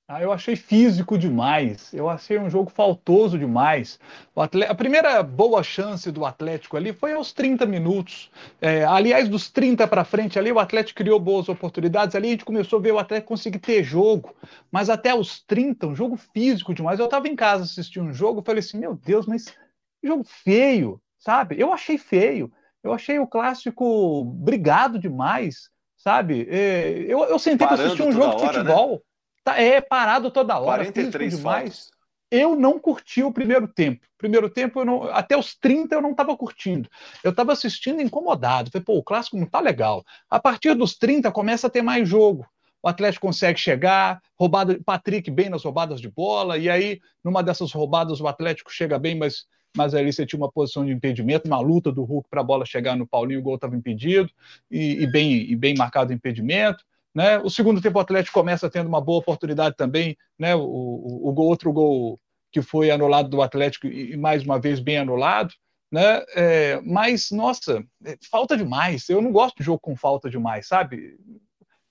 Ah, 0.08 0.22
eu 0.22 0.32
achei 0.32 0.56
físico 0.56 1.18
demais. 1.18 1.92
Eu 1.92 2.08
achei 2.08 2.38
um 2.38 2.48
jogo 2.48 2.70
faltoso 2.70 3.40
demais. 3.40 4.00
Atleta... 4.36 4.72
A 4.72 4.76
primeira 4.76 5.24
boa 5.24 5.64
chance 5.64 6.12
do 6.12 6.24
Atlético 6.24 6.78
ali 6.78 6.94
foi 6.94 7.14
aos 7.14 7.34
30 7.34 7.66
minutos. 7.66 8.30
É, 8.62 8.86
aliás, 8.86 9.28
dos 9.28 9.50
30 9.50 9.88
para 9.88 10.06
frente 10.06 10.38
ali, 10.38 10.52
o 10.52 10.60
Atlético 10.60 11.00
criou 11.00 11.20
boas 11.20 11.50
oportunidades. 11.50 12.16
Ali 12.16 12.28
a 12.28 12.32
gente 12.32 12.46
começou 12.46 12.78
a 12.78 12.82
ver 12.84 12.92
o 12.92 13.00
Atlético 13.00 13.30
conseguir 13.30 13.58
ter 13.58 13.84
jogo. 13.84 14.36
Mas 14.72 14.92
até 14.92 15.16
os 15.16 15.42
30, 15.42 15.88
um 15.88 15.96
jogo 15.96 16.18
físico 16.18 16.72
demais. 16.72 17.00
Eu 17.00 17.06
estava 17.06 17.28
em 17.28 17.36
casa 17.36 17.64
assistindo 17.64 18.06
um 18.06 18.14
jogo, 18.14 18.44
falei 18.46 18.60
assim: 18.60 18.78
meu 18.78 18.94
Deus, 18.94 19.26
mas 19.26 19.56
jogo 20.04 20.24
feio, 20.24 21.02
sabe? 21.18 21.60
Eu 21.60 21.74
achei 21.74 21.98
feio. 21.98 22.54
Eu 22.84 22.94
achei 22.94 23.18
o 23.18 23.26
clássico 23.26 24.24
brigado 24.24 25.00
demais, 25.00 25.72
sabe? 25.98 26.48
É, 26.48 26.92
eu, 27.08 27.24
eu 27.24 27.40
sentei 27.40 27.66
para 27.66 27.84
assistir 27.84 28.04
um 28.04 28.12
jogo 28.12 28.36
de 28.36 28.46
futebol. 28.46 28.92
Né? 28.92 29.15
Tá, 29.46 29.62
é 29.62 29.80
parado 29.80 30.32
toda 30.32 30.58
hora. 30.58 30.84
43 30.84 31.38
demais. 31.38 31.92
Eu 32.32 32.56
não 32.56 32.80
curti 32.80 33.22
o 33.22 33.32
primeiro 33.32 33.68
tempo. 33.68 34.04
Primeiro 34.18 34.50
tempo, 34.50 34.80
eu 34.80 34.86
não, 34.86 35.04
até 35.04 35.38
os 35.38 35.56
30 35.56 35.94
eu 35.94 36.02
não 36.02 36.12
estava 36.12 36.36
curtindo. 36.36 36.90
Eu 37.24 37.30
estava 37.30 37.54
assistindo 37.54 38.02
incomodado. 38.02 38.72
Falei, 38.72 38.84
pô, 38.84 38.98
o 38.98 39.04
clássico 39.04 39.38
não 39.38 39.46
tá 39.46 39.60
legal. 39.60 40.04
A 40.28 40.40
partir 40.40 40.74
dos 40.74 40.98
30 40.98 41.32
começa 41.32 41.68
a 41.68 41.70
ter 41.70 41.84
mais 41.84 42.10
jogo. 42.10 42.46
O 42.82 42.88
Atlético 42.88 43.28
consegue 43.28 43.60
chegar, 43.60 44.20
roubada, 44.40 44.80
Patrick 44.84 45.30
bem 45.30 45.50
nas 45.50 45.64
roubadas 45.64 46.02
de 46.02 46.10
bola, 46.10 46.58
e 46.58 46.70
aí, 46.70 47.00
numa 47.24 47.42
dessas 47.42 47.72
roubadas, 47.72 48.22
o 48.22 48.28
Atlético 48.28 48.72
chega 48.72 49.00
bem, 49.00 49.18
mas, 49.18 49.46
mas 49.76 49.96
ali 49.96 50.14
você 50.14 50.24
tinha 50.24 50.40
uma 50.40 50.52
posição 50.52 50.86
de 50.86 50.92
impedimento, 50.92 51.48
uma 51.48 51.60
luta 51.60 51.92
do 51.92 52.04
Hulk 52.04 52.30
para 52.30 52.42
a 52.42 52.44
bola 52.44 52.64
chegar 52.64 52.96
no 52.96 53.08
Paulinho, 53.08 53.40
o 53.40 53.44
gol 53.44 53.56
estava 53.56 53.76
impedido, 53.76 54.30
e, 54.70 55.02
e, 55.02 55.08
bem, 55.08 55.50
e 55.50 55.56
bem 55.56 55.74
marcado 55.76 56.12
o 56.12 56.14
impedimento. 56.14 56.84
Né? 57.16 57.40
O 57.40 57.50
segundo 57.50 57.82
tempo 57.82 57.98
o 57.98 58.02
Atlético 58.02 58.38
começa 58.38 58.70
tendo 58.70 58.88
uma 58.88 59.00
boa 59.00 59.20
oportunidade 59.20 59.78
também, 59.78 60.18
né? 60.38 60.54
o, 60.54 60.60
o, 60.62 61.32
o 61.32 61.42
outro 61.42 61.72
gol 61.72 62.20
que 62.52 62.62
foi 62.62 62.92
anulado 62.92 63.30
do 63.30 63.42
Atlético 63.42 63.88
e 63.88 64.16
mais 64.18 64.44
uma 64.44 64.60
vez 64.60 64.80
bem 64.80 64.98
anulado, 64.98 65.54
né? 65.92 66.24
É, 66.36 66.82
mas 66.82 67.32
nossa, 67.32 67.86
é, 68.06 68.18
falta 68.30 68.58
demais. 68.58 69.10
Eu 69.10 69.22
não 69.22 69.32
gosto 69.32 69.58
de 69.58 69.64
jogo 69.64 69.80
com 69.80 69.96
falta 69.96 70.30
demais, 70.30 70.68
sabe? 70.68 71.18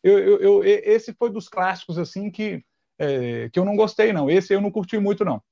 Eu, 0.03 0.19
eu, 0.19 0.41
eu 0.41 0.65
esse 0.65 1.15
foi 1.15 1.31
dos 1.31 1.49
clássicos 1.49 1.99
assim 1.99 2.31
que 2.31 2.63
é, 2.99 3.49
que 3.51 3.59
eu 3.59 3.65
não 3.65 3.77
gostei 3.77 4.13
não. 4.13 4.31
Esse 4.31 4.55
eu 4.55 4.61
não 4.61 4.71
curti 4.71 4.99
muito 4.99 5.25
não. 5.25 5.43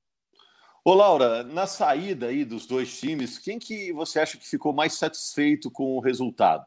Ô 0.85 0.93
Laura, 0.93 1.43
na 1.43 1.65
saída 1.65 2.27
aí 2.27 2.43
dos 2.43 2.65
dois 2.65 2.99
times, 2.99 3.39
quem 3.39 3.57
que 3.57 3.93
você 3.93 4.19
acha 4.19 4.37
que 4.37 4.47
ficou 4.47 4.73
mais 4.73 4.93
satisfeito 4.93 5.71
com 5.71 5.95
o 5.95 5.99
resultado? 5.99 6.65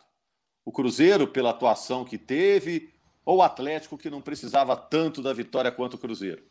O 0.64 0.72
Cruzeiro 0.72 1.28
pela 1.28 1.50
atuação 1.50 2.04
que 2.04 2.16
teve 2.16 2.95
ou 3.26 3.38
o 3.38 3.42
Atlético 3.42 3.98
que 3.98 4.08
não 4.08 4.22
precisava 4.22 4.76
tanto 4.76 5.20
da 5.20 5.32
vitória 5.32 5.72
quanto 5.72 5.94
o 5.94 5.98
Cruzeiro? 5.98 6.44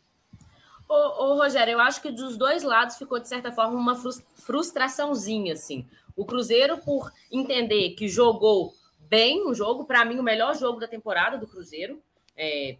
Ô, 0.86 0.94
ô, 0.94 1.34
Rogério, 1.38 1.72
eu 1.72 1.80
acho 1.80 2.02
que 2.02 2.12
dos 2.12 2.36
dois 2.36 2.62
lados 2.62 2.96
ficou, 2.96 3.18
de 3.18 3.26
certa 3.26 3.50
forma, 3.50 3.76
uma 3.76 3.96
frustraçãozinha, 4.36 5.54
assim. 5.54 5.88
O 6.14 6.24
Cruzeiro, 6.24 6.78
por 6.78 7.10
entender 7.32 7.90
que 7.94 8.06
jogou 8.06 8.74
bem 9.00 9.48
o 9.48 9.54
jogo, 9.54 9.84
para 9.84 10.04
mim, 10.04 10.18
o 10.18 10.22
melhor 10.22 10.54
jogo 10.56 10.78
da 10.78 10.86
temporada 10.86 11.38
do 11.38 11.46
Cruzeiro. 11.46 12.00
É, 12.36 12.76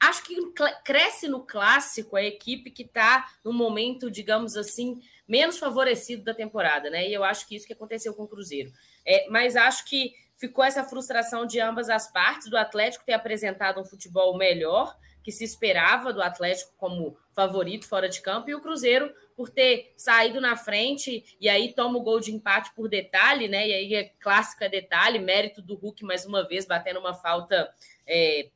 acho 0.00 0.24
que 0.24 0.36
cresce 0.84 1.28
no 1.28 1.40
clássico 1.40 2.16
a 2.16 2.22
equipe 2.22 2.70
que 2.70 2.82
está 2.82 3.30
no 3.44 3.52
momento, 3.52 4.10
digamos 4.10 4.56
assim, 4.56 5.00
menos 5.26 5.56
favorecido 5.56 6.24
da 6.24 6.34
temporada, 6.34 6.90
né? 6.90 7.08
E 7.08 7.14
eu 7.14 7.22
acho 7.22 7.46
que 7.46 7.54
isso 7.54 7.66
que 7.66 7.72
aconteceu 7.72 8.12
com 8.12 8.24
o 8.24 8.28
Cruzeiro. 8.28 8.72
É, 9.06 9.28
mas 9.30 9.56
acho 9.56 9.84
que 9.86 10.14
ficou 10.40 10.64
essa 10.64 10.82
frustração 10.82 11.44
de 11.44 11.60
ambas 11.60 11.90
as 11.90 12.10
partes, 12.10 12.48
do 12.48 12.56
Atlético 12.56 13.04
ter 13.04 13.12
apresentado 13.12 13.78
um 13.78 13.84
futebol 13.84 14.38
melhor, 14.38 14.96
que 15.22 15.30
se 15.30 15.44
esperava 15.44 16.14
do 16.14 16.22
Atlético 16.22 16.72
como 16.78 17.14
favorito 17.34 17.86
fora 17.86 18.08
de 18.08 18.22
campo, 18.22 18.48
e 18.48 18.54
o 18.54 18.60
Cruzeiro 18.60 19.12
por 19.36 19.50
ter 19.50 19.92
saído 19.98 20.40
na 20.40 20.56
frente 20.56 21.36
e 21.38 21.46
aí 21.46 21.74
toma 21.74 21.98
o 21.98 22.02
gol 22.02 22.20
de 22.20 22.32
empate 22.32 22.72
por 22.74 22.88
detalhe, 22.88 23.48
né? 23.48 23.68
E 23.68 23.74
aí 23.74 23.94
é 23.94 24.04
clássico 24.18 24.64
é 24.64 24.68
detalhe, 24.68 25.18
mérito 25.18 25.60
do 25.60 25.74
Hulk 25.74 26.04
mais 26.04 26.24
uma 26.24 26.42
vez 26.48 26.64
batendo 26.64 27.00
uma 27.00 27.12
falta 27.12 27.70
é, 28.06 28.48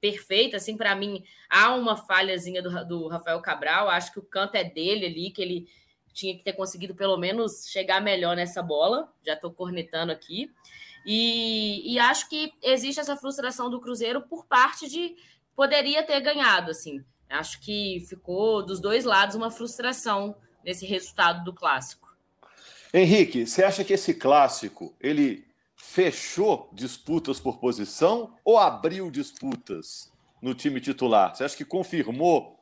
perfeita. 0.00 0.56
Assim, 0.56 0.76
para 0.76 0.94
mim, 0.96 1.24
há 1.48 1.72
uma 1.74 1.96
falhazinha 1.96 2.60
do, 2.60 2.84
do 2.84 3.08
Rafael 3.08 3.40
Cabral. 3.40 3.88
Acho 3.88 4.12
que 4.12 4.18
o 4.18 4.24
canto 4.24 4.56
é 4.56 4.64
dele 4.64 5.06
ali, 5.06 5.30
que 5.30 5.42
ele 5.42 5.68
tinha 6.12 6.36
que 6.36 6.42
ter 6.42 6.52
conseguido 6.52 6.96
pelo 6.96 7.16
menos 7.16 7.68
chegar 7.68 8.00
melhor 8.00 8.34
nessa 8.34 8.60
bola. 8.60 9.12
Já 9.24 9.34
estou 9.34 9.52
cornetando 9.52 10.10
aqui. 10.10 10.52
E, 11.10 11.94
e 11.94 11.98
acho 11.98 12.28
que 12.28 12.52
existe 12.62 13.00
essa 13.00 13.16
frustração 13.16 13.70
do 13.70 13.80
Cruzeiro 13.80 14.20
por 14.20 14.44
parte 14.44 14.86
de 14.86 15.16
poderia 15.56 16.02
ter 16.02 16.20
ganhado, 16.20 16.70
assim. 16.70 17.02
Acho 17.30 17.58
que 17.62 18.04
ficou 18.06 18.62
dos 18.62 18.78
dois 18.78 19.06
lados 19.06 19.34
uma 19.34 19.50
frustração 19.50 20.36
nesse 20.62 20.84
resultado 20.84 21.42
do 21.44 21.54
clássico. 21.54 22.14
Henrique, 22.92 23.46
você 23.46 23.64
acha 23.64 23.82
que 23.84 23.94
esse 23.94 24.12
clássico 24.12 24.94
ele 25.00 25.46
fechou 25.74 26.68
disputas 26.74 27.40
por 27.40 27.56
posição 27.56 28.36
ou 28.44 28.58
abriu 28.58 29.10
disputas 29.10 30.12
no 30.42 30.54
time 30.54 30.78
titular? 30.78 31.34
Você 31.34 31.42
acha 31.42 31.56
que 31.56 31.64
confirmou 31.64 32.60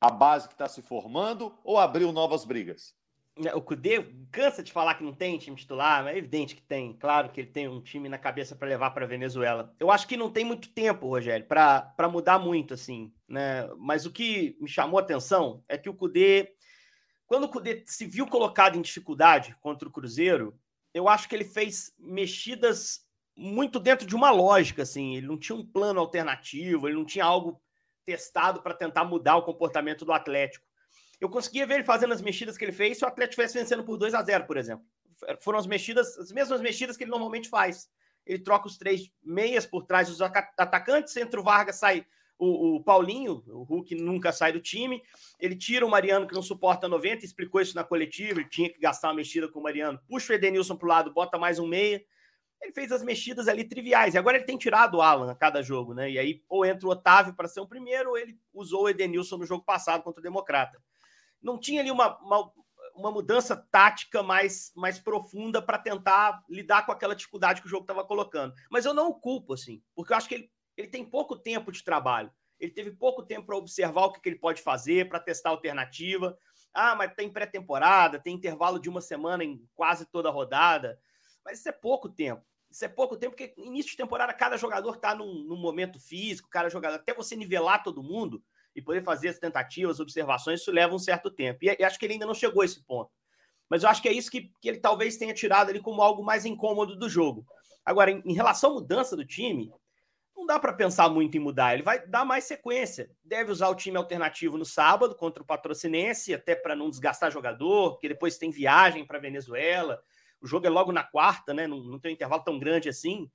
a 0.00 0.10
base 0.10 0.48
que 0.48 0.54
está 0.54 0.68
se 0.68 0.80
formando 0.80 1.54
ou 1.62 1.76
abriu 1.76 2.10
novas 2.12 2.46
brigas? 2.46 2.94
Né, 3.38 3.54
o 3.54 3.60
Cudê 3.60 4.02
cansa 4.32 4.62
de 4.62 4.72
falar 4.72 4.94
que 4.94 5.04
não 5.04 5.12
tem 5.12 5.36
time 5.36 5.56
titular, 5.56 6.02
mas 6.02 6.14
é 6.14 6.18
evidente 6.18 6.56
que 6.56 6.62
tem. 6.62 6.94
Claro 6.94 7.28
que 7.28 7.40
ele 7.40 7.50
tem 7.50 7.68
um 7.68 7.82
time 7.82 8.08
na 8.08 8.16
cabeça 8.16 8.56
para 8.56 8.68
levar 8.68 8.92
para 8.92 9.06
Venezuela. 9.06 9.74
Eu 9.78 9.90
acho 9.90 10.08
que 10.08 10.16
não 10.16 10.30
tem 10.30 10.44
muito 10.44 10.70
tempo, 10.70 11.06
Rogério, 11.06 11.44
para 11.46 12.08
mudar 12.10 12.38
muito, 12.38 12.72
assim. 12.72 13.12
Né? 13.28 13.68
Mas 13.76 14.06
o 14.06 14.10
que 14.10 14.56
me 14.58 14.68
chamou 14.68 14.98
a 14.98 15.02
atenção 15.02 15.62
é 15.68 15.76
que 15.76 15.88
o 15.88 15.94
Cudê, 15.94 16.54
quando 17.26 17.44
o 17.44 17.48
Cudê 17.48 17.84
se 17.86 18.06
viu 18.06 18.26
colocado 18.26 18.78
em 18.78 18.82
dificuldade 18.82 19.54
contra 19.60 19.86
o 19.86 19.92
Cruzeiro, 19.92 20.58
eu 20.94 21.06
acho 21.06 21.28
que 21.28 21.34
ele 21.34 21.44
fez 21.44 21.92
mexidas 21.98 23.06
muito 23.36 23.78
dentro 23.78 24.06
de 24.06 24.16
uma 24.16 24.30
lógica, 24.30 24.82
assim. 24.82 25.14
Ele 25.14 25.26
não 25.26 25.38
tinha 25.38 25.56
um 25.56 25.66
plano 25.66 26.00
alternativo, 26.00 26.88
ele 26.88 26.96
não 26.96 27.04
tinha 27.04 27.26
algo 27.26 27.60
testado 28.06 28.62
para 28.62 28.72
tentar 28.72 29.04
mudar 29.04 29.36
o 29.36 29.42
comportamento 29.42 30.06
do 30.06 30.12
Atlético 30.12 30.65
eu 31.20 31.28
conseguia 31.28 31.66
ver 31.66 31.74
ele 31.76 31.84
fazendo 31.84 32.12
as 32.12 32.20
mexidas 32.20 32.56
que 32.56 32.64
ele 32.64 32.72
fez 32.72 32.98
se 32.98 33.04
o 33.04 33.08
Atlético 33.08 33.40
estivesse 33.40 33.58
vencendo 33.58 33.84
por 33.84 33.96
2 33.96 34.14
a 34.14 34.22
0 34.22 34.44
por 34.44 34.56
exemplo. 34.56 34.84
Foram 35.40 35.58
as 35.58 35.66
mexidas, 35.66 36.18
as 36.18 36.30
mesmas 36.30 36.60
mexidas 36.60 36.96
que 36.96 37.04
ele 37.04 37.10
normalmente 37.10 37.48
faz. 37.48 37.88
Ele 38.26 38.38
troca 38.38 38.66
os 38.66 38.76
três 38.76 39.10
meias 39.22 39.64
por 39.64 39.86
trás 39.86 40.08
dos 40.08 40.20
atacantes, 40.20 41.12
centro 41.12 41.42
Vargas 41.42 41.76
sai 41.76 42.04
o, 42.38 42.76
o, 42.76 42.82
Paulinho, 42.82 43.42
o 43.46 43.62
Hulk 43.62 43.94
nunca 43.94 44.30
sai 44.30 44.52
do 44.52 44.60
time. 44.60 45.02
Ele 45.40 45.56
tira 45.56 45.86
o 45.86 45.90
Mariano, 45.90 46.26
que 46.26 46.34
não 46.34 46.42
suporta 46.42 46.86
90, 46.86 47.24
explicou 47.24 47.60
isso 47.60 47.74
na 47.74 47.84
coletiva. 47.84 48.40
Ele 48.40 48.48
tinha 48.48 48.68
que 48.68 48.78
gastar 48.78 49.08
uma 49.08 49.14
mexida 49.14 49.48
com 49.48 49.60
o 49.60 49.62
Mariano. 49.62 49.98
Puxa 50.06 50.32
o 50.32 50.36
Edenilson 50.36 50.76
para 50.76 50.86
o 50.86 50.88
lado, 50.88 51.14
bota 51.14 51.38
mais 51.38 51.58
um 51.58 51.66
meia. 51.66 52.04
Ele 52.60 52.72
fez 52.72 52.92
as 52.92 53.02
mexidas 53.02 53.48
ali 53.48 53.64
triviais. 53.64 54.14
E 54.14 54.18
agora 54.18 54.36
ele 54.36 54.44
tem 54.44 54.58
tirado 54.58 54.96
o 54.96 55.02
Alan 55.02 55.30
a 55.30 55.34
cada 55.34 55.62
jogo, 55.62 55.94
né? 55.94 56.10
E 56.10 56.18
aí, 56.18 56.42
ou 56.48 56.64
entra 56.64 56.86
o 56.86 56.90
Otávio 56.90 57.34
para 57.34 57.48
ser 57.48 57.60
o 57.60 57.66
primeiro, 57.66 58.10
ou 58.10 58.18
ele 58.18 58.38
usou 58.52 58.82
o 58.82 58.88
Edenilson 58.88 59.38
no 59.38 59.46
jogo 59.46 59.64
passado 59.64 60.02
contra 60.02 60.20
o 60.20 60.22
Democrata 60.22 60.78
não 61.46 61.56
tinha 61.56 61.80
ali 61.80 61.92
uma, 61.92 62.18
uma, 62.18 62.52
uma 62.96 63.12
mudança 63.12 63.56
tática 63.70 64.20
mais, 64.20 64.72
mais 64.74 64.98
profunda 64.98 65.62
para 65.62 65.78
tentar 65.78 66.42
lidar 66.50 66.84
com 66.84 66.90
aquela 66.90 67.14
dificuldade 67.14 67.60
que 67.60 67.68
o 67.68 67.70
jogo 67.70 67.84
estava 67.84 68.04
colocando. 68.04 68.52
Mas 68.68 68.84
eu 68.84 68.92
não 68.92 69.08
o 69.08 69.14
culpo, 69.14 69.54
assim, 69.54 69.80
porque 69.94 70.12
eu 70.12 70.16
acho 70.16 70.28
que 70.28 70.34
ele, 70.34 70.50
ele 70.76 70.88
tem 70.88 71.04
pouco 71.04 71.36
tempo 71.36 71.70
de 71.70 71.84
trabalho. 71.84 72.32
Ele 72.58 72.72
teve 72.72 72.90
pouco 72.90 73.22
tempo 73.22 73.46
para 73.46 73.56
observar 73.56 74.06
o 74.06 74.12
que, 74.12 74.20
que 74.20 74.28
ele 74.28 74.38
pode 74.38 74.60
fazer, 74.60 75.08
para 75.08 75.20
testar 75.20 75.50
alternativa. 75.50 76.36
Ah, 76.74 76.96
mas 76.96 77.14
tem 77.14 77.30
pré-temporada, 77.30 78.18
tem 78.18 78.34
intervalo 78.34 78.80
de 78.80 78.88
uma 78.88 79.00
semana 79.00 79.44
em 79.44 79.64
quase 79.74 80.04
toda 80.06 80.28
a 80.28 80.32
rodada. 80.32 80.98
Mas 81.44 81.60
isso 81.60 81.68
é 81.68 81.72
pouco 81.72 82.08
tempo. 82.08 82.44
Isso 82.68 82.84
é 82.84 82.88
pouco 82.88 83.16
tempo, 83.16 83.36
porque 83.36 83.54
início 83.56 83.92
de 83.92 83.96
temporada 83.96 84.32
cada 84.34 84.56
jogador 84.56 84.96
está 84.96 85.14
num, 85.14 85.44
num 85.44 85.56
momento 85.56 86.00
físico, 86.00 86.48
cada 86.50 86.68
jogador, 86.68 86.96
até 86.96 87.14
você 87.14 87.36
nivelar 87.36 87.84
todo 87.84 88.02
mundo, 88.02 88.42
e 88.76 88.82
poder 88.82 89.02
fazer 89.02 89.28
as 89.28 89.38
tentativas, 89.38 89.98
observações, 89.98 90.60
isso 90.60 90.70
leva 90.70 90.94
um 90.94 90.98
certo 90.98 91.30
tempo. 91.30 91.60
E, 91.62 91.74
e 91.78 91.82
acho 91.82 91.98
que 91.98 92.04
ele 92.04 92.12
ainda 92.12 92.26
não 92.26 92.34
chegou 92.34 92.60
a 92.60 92.64
esse 92.66 92.84
ponto. 92.84 93.10
Mas 93.68 93.82
eu 93.82 93.88
acho 93.88 94.02
que 94.02 94.08
é 94.08 94.12
isso 94.12 94.30
que, 94.30 94.52
que 94.60 94.68
ele 94.68 94.78
talvez 94.78 95.16
tenha 95.16 95.32
tirado 95.32 95.70
ali 95.70 95.80
como 95.80 96.02
algo 96.02 96.22
mais 96.22 96.44
incômodo 96.44 96.94
do 96.94 97.08
jogo. 97.08 97.44
Agora, 97.84 98.10
em, 98.10 98.22
em 98.24 98.34
relação 98.34 98.70
à 98.70 98.74
mudança 98.74 99.16
do 99.16 99.24
time, 99.24 99.72
não 100.36 100.44
dá 100.44 100.58
para 100.58 100.74
pensar 100.74 101.08
muito 101.08 101.36
em 101.36 101.40
mudar. 101.40 101.72
Ele 101.72 101.82
vai 101.82 102.06
dar 102.06 102.24
mais 102.24 102.44
sequência. 102.44 103.10
Deve 103.24 103.50
usar 103.50 103.68
o 103.70 103.74
time 103.74 103.96
alternativo 103.96 104.58
no 104.58 104.64
sábado 104.66 105.16
contra 105.16 105.42
o 105.42 105.46
Patrocinense, 105.46 106.34
até 106.34 106.54
para 106.54 106.76
não 106.76 106.90
desgastar 106.90 107.32
jogador, 107.32 107.92
porque 107.92 108.08
depois 108.08 108.36
tem 108.36 108.50
viagem 108.50 109.06
para 109.06 109.18
Venezuela. 109.18 109.98
O 110.40 110.46
jogo 110.46 110.66
é 110.66 110.70
logo 110.70 110.92
na 110.92 111.02
quarta, 111.02 111.54
né? 111.54 111.66
Não, 111.66 111.78
não 111.82 111.98
tem 111.98 112.12
um 112.12 112.14
intervalo 112.14 112.44
tão 112.44 112.58
grande 112.58 112.90
assim. 112.90 113.30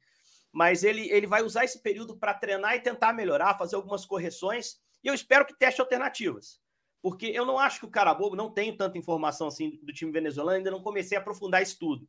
Mas 0.52 0.84
ele, 0.84 1.10
ele 1.10 1.26
vai 1.26 1.42
usar 1.42 1.64
esse 1.64 1.82
período 1.82 2.16
para 2.18 2.34
treinar 2.34 2.76
e 2.76 2.82
tentar 2.82 3.14
melhorar, 3.14 3.58
fazer 3.58 3.76
algumas 3.76 4.06
correções. 4.06 4.81
E 5.04 5.08
eu 5.08 5.14
espero 5.14 5.46
que 5.46 5.58
teste 5.58 5.82
alternativas. 5.82 6.60
Porque 7.02 7.26
eu 7.28 7.46
não 7.46 7.58
acho 7.58 7.80
que 7.80 7.86
o 7.86 7.92
cara 7.92 8.14
bobo, 8.14 8.36
não 8.36 8.52
tenho 8.52 8.78
tanta 8.78 8.98
informação 8.98 9.48
assim 9.48 9.80
do 9.82 9.92
time 9.92 10.12
venezuelano, 10.12 10.58
ainda 10.58 10.72
não 10.72 10.84
comecei 10.84 11.18
a 11.18 11.22
aprofundar 11.22 11.62
isso 11.62 11.80
tudo. 11.80 12.08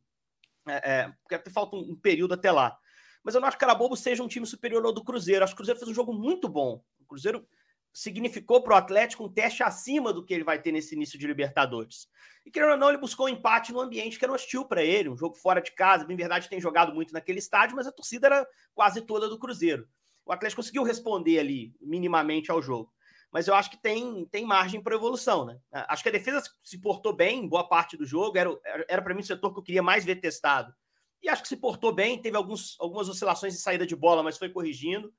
É, 0.67 0.91
é, 0.91 1.13
porque 1.21 1.35
até 1.35 1.49
falta 1.49 1.75
um, 1.75 1.91
um 1.91 1.95
período 1.95 2.33
até 2.35 2.51
lá 2.51 2.77
mas 3.23 3.33
eu 3.33 3.41
não 3.41 3.47
acho 3.47 3.57
que 3.57 3.63
o 3.63 3.67
Carabobo 3.67 3.95
seja 3.95 4.21
um 4.21 4.27
time 4.27 4.45
superior 4.45 4.85
ao 4.85 4.91
do 4.91 5.03
Cruzeiro. 5.03 5.43
Acho 5.43 5.53
que 5.53 5.55
o 5.55 5.57
Cruzeiro 5.57 5.79
fez 5.79 5.89
um 5.89 5.95
jogo 5.95 6.13
muito 6.13 6.49
bom. 6.49 6.83
O 6.99 7.05
Cruzeiro 7.05 7.47
significou 7.93 8.61
para 8.61 8.73
o 8.73 8.77
Atlético 8.77 9.23
um 9.23 9.31
teste 9.31 9.63
acima 9.63 10.11
do 10.11 10.25
que 10.25 10.33
ele 10.33 10.43
vai 10.43 10.61
ter 10.61 10.71
nesse 10.71 10.93
início 10.93 11.17
de 11.17 11.25
Libertadores. 11.25 12.07
E 12.45 12.51
querendo 12.51 12.71
ou 12.71 12.77
não, 12.77 12.89
ele 12.89 12.97
buscou 12.97 13.27
um 13.27 13.29
empate 13.29 13.71
no 13.71 13.79
ambiente 13.79 14.19
que 14.19 14.25
era 14.25 14.33
hostil 14.33 14.65
para 14.65 14.83
ele, 14.83 15.09
um 15.09 15.15
jogo 15.15 15.35
fora 15.35 15.61
de 15.61 15.71
casa. 15.71 16.05
Em 16.11 16.15
verdade, 16.15 16.49
tem 16.49 16.59
jogado 16.59 16.93
muito 16.93 17.13
naquele 17.13 17.39
estádio, 17.39 17.75
mas 17.77 17.87
a 17.87 17.91
torcida 17.91 18.27
era 18.27 18.47
quase 18.73 19.01
toda 19.01 19.29
do 19.29 19.39
Cruzeiro. 19.39 19.87
O 20.25 20.31
Atlético 20.31 20.61
conseguiu 20.61 20.83
responder 20.83 21.39
ali 21.39 21.75
minimamente 21.81 22.51
ao 22.51 22.61
jogo. 22.61 22.91
Mas 23.31 23.47
eu 23.47 23.55
acho 23.55 23.71
que 23.71 23.81
tem, 23.81 24.25
tem 24.27 24.45
margem 24.45 24.81
para 24.81 24.95
evolução, 24.95 25.45
né? 25.45 25.59
Acho 25.71 26.03
que 26.03 26.09
a 26.09 26.11
defesa 26.11 26.43
se 26.61 26.79
portou 26.79 27.13
bem 27.13 27.47
boa 27.47 27.67
parte 27.67 27.97
do 27.97 28.05
jogo. 28.05 28.37
Era, 28.37 28.49
era 28.87 29.01
para 29.01 29.13
mim 29.13 29.21
o 29.21 29.25
setor 29.25 29.51
que 29.51 29.59
eu 29.59 29.63
queria 29.63 29.81
mais 29.81 30.05
ver 30.05 30.17
testado 30.17 30.73
e 31.23 31.29
acho 31.29 31.41
que 31.41 31.47
se 31.47 31.55
portou 31.55 31.93
bem, 31.93 32.21
teve 32.21 32.35
alguns, 32.35 32.75
algumas 32.81 33.07
oscilações 33.07 33.53
de 33.53 33.61
saída 33.61 33.87
de 33.87 33.95
bola, 33.95 34.21
mas 34.21 34.37
foi 34.37 34.49
corrigindo. 34.49 35.11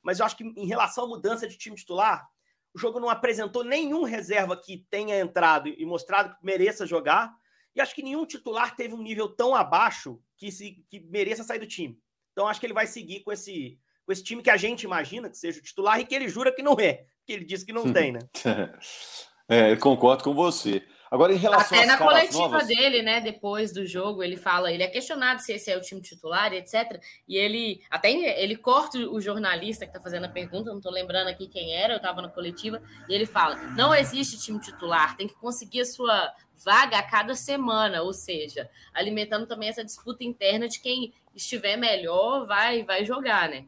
Mas 0.00 0.20
eu 0.20 0.24
acho 0.24 0.36
que 0.36 0.44
em 0.44 0.66
relação 0.66 1.04
à 1.04 1.08
mudança 1.08 1.48
de 1.48 1.58
time 1.58 1.74
titular, 1.74 2.24
o 2.72 2.78
jogo 2.78 3.00
não 3.00 3.10
apresentou 3.10 3.64
nenhum 3.64 4.04
reserva 4.04 4.56
que 4.56 4.86
tenha 4.88 5.18
entrado 5.18 5.68
e 5.68 5.84
mostrado 5.84 6.36
que 6.36 6.44
mereça 6.44 6.86
jogar. 6.86 7.34
E 7.74 7.80
acho 7.80 7.92
que 7.92 8.04
nenhum 8.04 8.24
titular 8.24 8.76
teve 8.76 8.94
um 8.94 9.02
nível 9.02 9.28
tão 9.28 9.52
abaixo 9.52 10.22
que, 10.36 10.52
se, 10.52 10.84
que 10.88 11.00
mereça 11.00 11.42
sair 11.42 11.58
do 11.58 11.66
time. 11.66 12.00
Então 12.30 12.46
acho 12.46 12.60
que 12.60 12.66
ele 12.66 12.72
vai 12.72 12.86
seguir 12.86 13.24
com 13.24 13.32
esse, 13.32 13.80
com 14.08 14.12
esse 14.12 14.24
time 14.24 14.42
que 14.42 14.48
a 14.48 14.56
gente 14.56 14.84
imagina 14.84 15.28
que 15.28 15.36
seja 15.36 15.60
o 15.60 15.62
titular 15.62 16.00
e 16.00 16.06
que 16.06 16.14
ele 16.14 16.30
jura 16.30 16.50
que 16.50 16.62
não 16.62 16.72
é, 16.80 17.04
que 17.26 17.32
ele 17.34 17.44
diz 17.44 17.62
que 17.62 17.74
não 17.74 17.92
tem, 17.92 18.10
né? 18.10 18.20
é, 19.46 19.76
concordo 19.76 20.24
com 20.24 20.32
você. 20.32 20.82
Agora, 21.10 21.30
em 21.34 21.36
relação 21.36 21.76
Até 21.76 21.86
na 21.86 21.98
coletiva 21.98 22.38
novas... 22.38 22.66
dele, 22.66 23.02
né, 23.02 23.20
depois 23.20 23.70
do 23.70 23.86
jogo, 23.86 24.22
ele 24.22 24.36
fala, 24.36 24.72
ele 24.72 24.82
é 24.82 24.86
questionado 24.86 25.42
se 25.42 25.52
esse 25.52 25.70
é 25.70 25.76
o 25.76 25.82
time 25.82 26.00
titular, 26.00 26.54
etc. 26.54 26.98
E 27.28 27.36
ele 27.36 27.82
até 27.90 28.10
ele 28.10 28.56
corta 28.56 28.96
o 28.96 29.20
jornalista 29.20 29.84
que 29.84 29.90
está 29.90 30.00
fazendo 30.00 30.24
a 30.24 30.30
pergunta, 30.30 30.70
não 30.70 30.78
estou 30.78 30.92
lembrando 30.92 31.28
aqui 31.28 31.46
quem 31.46 31.74
era, 31.74 31.92
eu 31.92 31.98
estava 31.98 32.22
na 32.22 32.30
coletiva, 32.30 32.82
e 33.10 33.14
ele 33.14 33.26
fala: 33.26 33.56
não 33.76 33.94
existe 33.94 34.38
time 34.38 34.58
titular, 34.58 35.18
tem 35.18 35.28
que 35.28 35.34
conseguir 35.34 35.82
a 35.82 35.86
sua 35.86 36.32
vaga 36.64 36.98
a 36.98 37.02
cada 37.02 37.34
semana, 37.34 38.02
ou 38.02 38.14
seja, 38.14 38.70
alimentando 38.94 39.46
também 39.46 39.68
essa 39.68 39.84
disputa 39.84 40.24
interna 40.24 40.66
de 40.66 40.80
quem 40.80 41.12
estiver 41.34 41.76
melhor 41.76 42.46
vai, 42.46 42.84
vai 42.84 43.04
jogar, 43.04 43.50
né? 43.50 43.66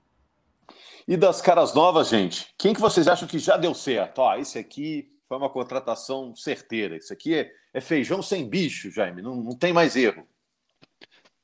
E 1.06 1.16
das 1.16 1.40
caras 1.40 1.74
novas, 1.74 2.08
gente, 2.08 2.48
quem 2.58 2.72
que 2.72 2.80
vocês 2.80 3.08
acham 3.08 3.26
que 3.26 3.38
já 3.38 3.56
deu 3.56 3.74
certo? 3.74 4.20
Ó, 4.20 4.36
esse 4.36 4.58
aqui 4.58 5.10
foi 5.28 5.36
uma 5.36 5.50
contratação 5.50 6.34
certeira. 6.34 6.96
Isso 6.96 7.12
aqui 7.12 7.34
é, 7.34 7.50
é 7.72 7.80
feijão 7.80 8.22
sem 8.22 8.48
bicho, 8.48 8.90
Jaime, 8.90 9.22
não, 9.22 9.36
não 9.36 9.56
tem 9.56 9.72
mais 9.72 9.96
erro. 9.96 10.26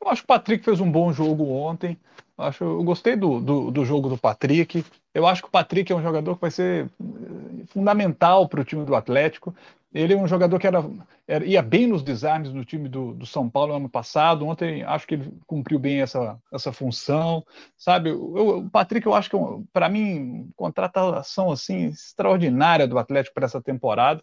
Eu 0.00 0.08
acho 0.08 0.22
que 0.22 0.26
o 0.26 0.28
Patrick 0.28 0.64
fez 0.64 0.80
um 0.80 0.90
bom 0.90 1.12
jogo 1.12 1.48
ontem. 1.48 1.98
Eu, 2.38 2.44
acho, 2.44 2.64
eu 2.64 2.84
gostei 2.84 3.16
do, 3.16 3.40
do, 3.40 3.70
do, 3.70 3.84
jogo 3.84 4.08
do 4.08 4.18
Patrick. 4.18 4.84
Eu 5.14 5.26
acho 5.26 5.42
que 5.42 5.48
o 5.48 5.50
Patrick 5.50 5.90
é 5.90 5.96
um 5.96 6.02
jogador 6.02 6.34
que 6.34 6.42
vai 6.42 6.50
ser 6.50 6.86
eh, 6.86 7.64
fundamental 7.68 8.48
para 8.48 8.60
o 8.60 8.64
time 8.64 8.84
do 8.84 8.94
Atlético. 8.94 9.54
Ele 9.96 10.12
é 10.12 10.16
um 10.16 10.26
jogador 10.26 10.58
que 10.58 10.66
era, 10.66 10.84
era, 11.26 11.44
ia 11.44 11.62
bem 11.62 11.86
nos 11.86 12.02
desarmes 12.02 12.52
do 12.52 12.64
time 12.64 12.88
do, 12.88 13.14
do, 13.14 13.24
São 13.24 13.48
Paulo 13.48 13.74
ano 13.74 13.88
passado. 13.88 14.46
Ontem 14.46 14.82
acho 14.82 15.06
que 15.06 15.14
ele 15.14 15.32
cumpriu 15.46 15.78
bem 15.78 16.02
essa, 16.02 16.38
essa 16.52 16.70
função, 16.72 17.44
sabe? 17.76 18.10
Eu, 18.10 18.58
o 18.58 18.70
Patrick, 18.70 19.06
eu 19.06 19.14
acho 19.14 19.30
que 19.30 19.36
para 19.72 19.88
mim 19.88 20.50
contratação 20.54 21.50
assim 21.50 21.86
extraordinária 21.86 22.86
do 22.86 22.98
Atlético 22.98 23.34
para 23.34 23.46
essa 23.46 23.62
temporada. 23.62 24.22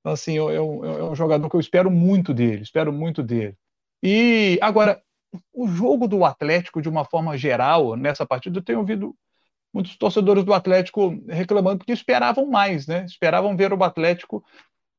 Então, 0.00 0.12
assim, 0.12 0.34
eu, 0.34 0.50
eu, 0.50 0.84
é 0.84 1.04
um 1.04 1.14
jogador 1.14 1.48
que 1.48 1.56
eu 1.56 1.60
espero 1.60 1.90
muito 1.90 2.34
dele, 2.34 2.62
espero 2.62 2.92
muito 2.92 3.22
dele. 3.22 3.56
E 4.02 4.58
agora 4.60 5.00
o 5.52 5.68
jogo 5.68 6.08
do 6.08 6.24
Atlético 6.24 6.82
de 6.82 6.88
uma 6.88 7.04
forma 7.04 7.38
geral 7.38 7.96
nessa 7.96 8.26
partida, 8.26 8.58
eu 8.58 8.64
tenho 8.64 8.80
ouvido 8.80 9.14
muitos 9.72 9.96
torcedores 9.96 10.44
do 10.44 10.54
Atlético 10.54 11.20
reclamando 11.28 11.84
que 11.84 11.92
esperavam 11.92 12.46
mais, 12.46 12.86
né? 12.86 13.04
Esperavam 13.04 13.56
ver 13.56 13.72
o 13.72 13.82
Atlético 13.82 14.44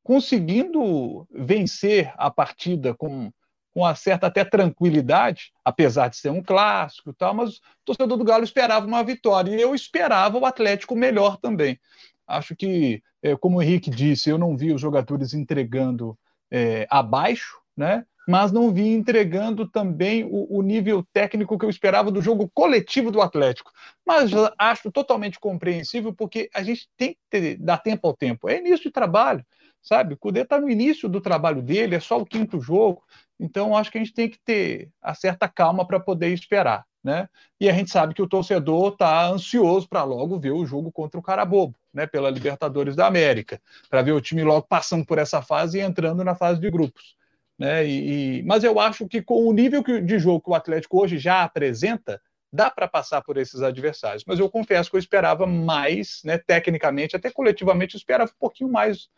conseguindo 0.06 1.26
vencer 1.32 2.14
a 2.16 2.30
partida 2.30 2.94
com, 2.94 3.28
com 3.74 3.80
uma 3.80 3.92
certa 3.96 4.28
até 4.28 4.44
tranquilidade, 4.44 5.50
apesar 5.64 6.06
de 6.06 6.16
ser 6.16 6.30
um 6.30 6.40
clássico 6.40 7.10
e 7.10 7.12
tal, 7.12 7.34
mas 7.34 7.56
o 7.56 7.60
torcedor 7.84 8.16
do 8.16 8.22
Galo 8.22 8.44
esperava 8.44 8.86
uma 8.86 9.02
vitória 9.02 9.50
e 9.50 9.60
eu 9.60 9.74
esperava 9.74 10.38
o 10.38 10.46
Atlético 10.46 10.94
melhor 10.94 11.38
também. 11.38 11.76
Acho 12.24 12.54
que, 12.54 13.02
é, 13.20 13.34
como 13.36 13.58
o 13.58 13.62
Henrique 13.62 13.90
disse, 13.90 14.30
eu 14.30 14.38
não 14.38 14.56
vi 14.56 14.72
os 14.72 14.80
jogadores 14.80 15.34
entregando 15.34 16.16
é, 16.52 16.86
abaixo, 16.88 17.58
né? 17.76 18.04
mas 18.28 18.52
não 18.52 18.72
vi 18.72 18.86
entregando 18.86 19.68
também 19.68 20.22
o, 20.24 20.58
o, 20.58 20.62
nível 20.62 21.04
técnico 21.12 21.58
que 21.58 21.64
eu 21.64 21.70
esperava 21.70 22.12
do 22.12 22.22
jogo 22.22 22.48
coletivo 22.54 23.10
do 23.10 23.20
Atlético. 23.20 23.72
Mas 24.04 24.30
acho 24.56 24.90
totalmente 24.90 25.38
compreensível, 25.38 26.12
porque 26.12 26.48
a 26.54 26.62
gente 26.62 26.88
tem 26.96 27.14
que 27.14 27.18
ter, 27.28 27.56
dar 27.56 27.78
tempo 27.78 28.06
ao 28.06 28.16
tempo. 28.16 28.48
É 28.48 28.58
início 28.58 28.84
de 28.84 28.90
trabalho 28.90 29.44
sabe? 29.86 30.14
O 30.14 30.16
Cudê 30.16 30.40
está 30.40 30.60
no 30.60 30.68
início 30.68 31.08
do 31.08 31.20
trabalho 31.20 31.62
dele, 31.62 31.94
é 31.94 32.00
só 32.00 32.18
o 32.18 32.26
quinto 32.26 32.60
jogo, 32.60 33.02
então 33.38 33.76
acho 33.76 33.90
que 33.90 33.98
a 33.98 34.00
gente 34.00 34.12
tem 34.12 34.28
que 34.28 34.38
ter 34.38 34.90
a 35.00 35.14
certa 35.14 35.48
calma 35.48 35.86
para 35.86 36.00
poder 36.00 36.28
esperar, 36.30 36.84
né? 37.02 37.28
E 37.60 37.70
a 37.70 37.72
gente 37.72 37.90
sabe 37.90 38.12
que 38.12 38.20
o 38.20 38.28
torcedor 38.28 38.92
está 38.92 39.28
ansioso 39.28 39.88
para 39.88 40.02
logo 40.02 40.40
ver 40.40 40.50
o 40.50 40.66
jogo 40.66 40.90
contra 40.90 41.20
o 41.20 41.22
Carabobo, 41.22 41.78
né? 41.94 42.04
Pela 42.04 42.28
Libertadores 42.28 42.96
da 42.96 43.06
América, 43.06 43.60
para 43.88 44.02
ver 44.02 44.12
o 44.12 44.20
time 44.20 44.42
logo 44.42 44.66
passando 44.66 45.06
por 45.06 45.18
essa 45.18 45.40
fase 45.40 45.78
e 45.78 45.80
entrando 45.80 46.24
na 46.24 46.34
fase 46.34 46.60
de 46.60 46.68
grupos. 46.68 47.14
Né? 47.58 47.86
E, 47.86 48.42
mas 48.42 48.64
eu 48.64 48.78
acho 48.80 49.06
que 49.08 49.22
com 49.22 49.46
o 49.46 49.52
nível 49.52 49.82
de 49.82 50.18
jogo 50.18 50.42
que 50.42 50.50
o 50.50 50.54
Atlético 50.54 51.00
hoje 51.00 51.16
já 51.16 51.42
apresenta, 51.42 52.20
dá 52.52 52.70
para 52.70 52.88
passar 52.88 53.22
por 53.22 53.36
esses 53.36 53.62
adversários. 53.62 54.24
Mas 54.26 54.38
eu 54.38 54.50
confesso 54.50 54.90
que 54.90 54.96
eu 54.96 55.00
esperava 55.00 55.46
mais, 55.46 56.20
né, 56.24 56.38
tecnicamente, 56.38 57.16
até 57.16 57.30
coletivamente, 57.30 57.94
eu 57.94 57.98
esperava 57.98 58.30
um 58.30 58.38
pouquinho 58.38 58.70
mais 58.70 59.08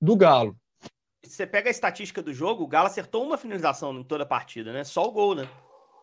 do 0.00 0.16
Galo. 0.16 0.56
Você 1.22 1.46
pega 1.46 1.68
a 1.68 1.70
estatística 1.70 2.22
do 2.22 2.32
jogo, 2.32 2.64
o 2.64 2.68
Galo 2.68 2.86
acertou 2.86 3.24
uma 3.24 3.36
finalização 3.36 3.92
em 3.98 4.02
toda 4.02 4.24
a 4.24 4.26
partida, 4.26 4.72
né? 4.72 4.82
Só 4.84 5.04
o 5.04 5.12
gol, 5.12 5.34
né? 5.34 5.48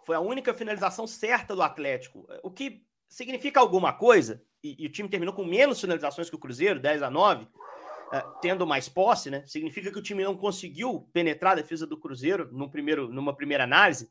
Foi 0.05 0.15
a 0.15 0.19
única 0.19 0.53
finalização 0.53 1.07
certa 1.07 1.55
do 1.55 1.61
Atlético. 1.61 2.25
O 2.43 2.51
que 2.51 2.85
significa 3.09 3.59
alguma 3.59 3.91
coisa, 3.91 4.41
e, 4.63 4.75
e 4.83 4.87
o 4.87 4.91
time 4.91 5.09
terminou 5.09 5.33
com 5.33 5.43
menos 5.43 5.81
finalizações 5.81 6.29
que 6.29 6.35
o 6.35 6.39
Cruzeiro, 6.39 6.79
10 6.79 7.03
a 7.03 7.09
9, 7.09 7.43
uh, 7.43 7.47
eh, 8.13 8.25
tendo 8.41 8.65
mais 8.65 8.87
posse, 8.87 9.29
né? 9.29 9.43
Significa 9.45 9.91
que 9.91 9.99
o 9.99 10.01
time 10.01 10.23
não 10.23 10.37
conseguiu 10.37 11.09
penetrar 11.11 11.53
a 11.53 11.55
defesa 11.55 11.85
do 11.85 11.99
Cruzeiro 11.99 12.49
no 12.51 12.69
primeiro, 12.69 13.09
numa 13.09 13.35
primeira 13.35 13.63
análise. 13.63 14.09